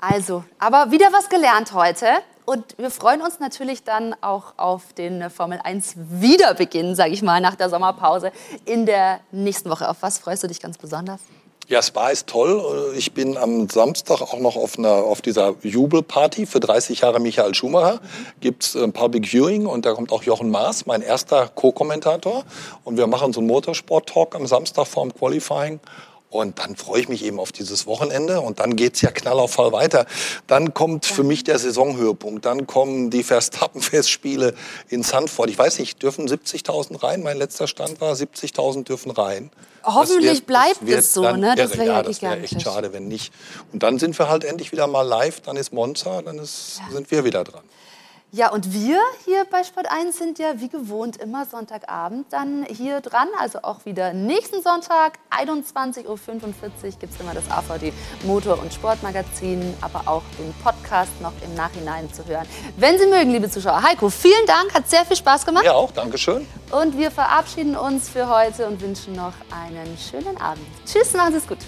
[0.00, 2.06] Also, aber wieder was gelernt heute.
[2.46, 7.40] Und wir freuen uns natürlich dann auch auf den Formel 1 Wiederbeginn, sage ich mal,
[7.40, 8.32] nach der Sommerpause
[8.66, 9.88] in der nächsten Woche.
[9.88, 11.20] Auf was freust du dich ganz besonders?
[11.66, 12.92] Ja, Spa ist toll.
[12.94, 17.54] Ich bin am Samstag auch noch auf, einer, auf dieser Jubelparty für 30 Jahre Michael
[17.54, 18.00] Schumacher.
[18.40, 22.44] Gibt es ein Public Viewing und da kommt auch Jochen Maas, mein erster Co-Kommentator.
[22.84, 25.80] Und wir machen so einen Motorsport-Talk am Samstag vorm Qualifying.
[26.34, 29.52] Und dann freue ich mich eben auf dieses Wochenende und dann geht's ja knall auf
[29.52, 30.04] Fall weiter.
[30.48, 32.44] Dann kommt für mich der Saisonhöhepunkt.
[32.44, 34.52] Dann kommen die Verstappen-Festspiele
[34.88, 35.48] in Sandford.
[35.48, 37.22] Ich weiß nicht, dürfen 70.000 rein?
[37.22, 39.52] Mein letzter Stand war, 70.000 dürfen rein.
[39.84, 41.54] Hoffentlich wird, bleibt es so, ne?
[41.56, 43.32] Das wäre ja, das wär echt schade, wenn nicht.
[43.72, 45.40] Und dann sind wir halt endlich wieder mal live.
[45.42, 46.92] Dann ist Monza, dann ist, ja.
[46.96, 47.62] sind wir wieder dran.
[48.34, 53.00] Ja, und wir hier bei Sport 1 sind ja wie gewohnt immer Sonntagabend dann hier
[53.00, 53.28] dran.
[53.38, 56.18] Also auch wieder nächsten Sonntag, 21.45 Uhr
[56.98, 57.92] gibt es immer das AVD
[58.24, 62.48] Motor- und Sportmagazin, aber auch den Podcast noch im Nachhinein zu hören.
[62.76, 63.80] Wenn Sie mögen, liebe Zuschauer.
[63.84, 65.64] Heiko, vielen Dank, hat sehr viel Spaß gemacht.
[65.64, 66.44] Ja, auch, Dankeschön.
[66.72, 70.66] Und wir verabschieden uns für heute und wünschen noch einen schönen Abend.
[70.84, 71.58] Tschüss, machen Sie es gut.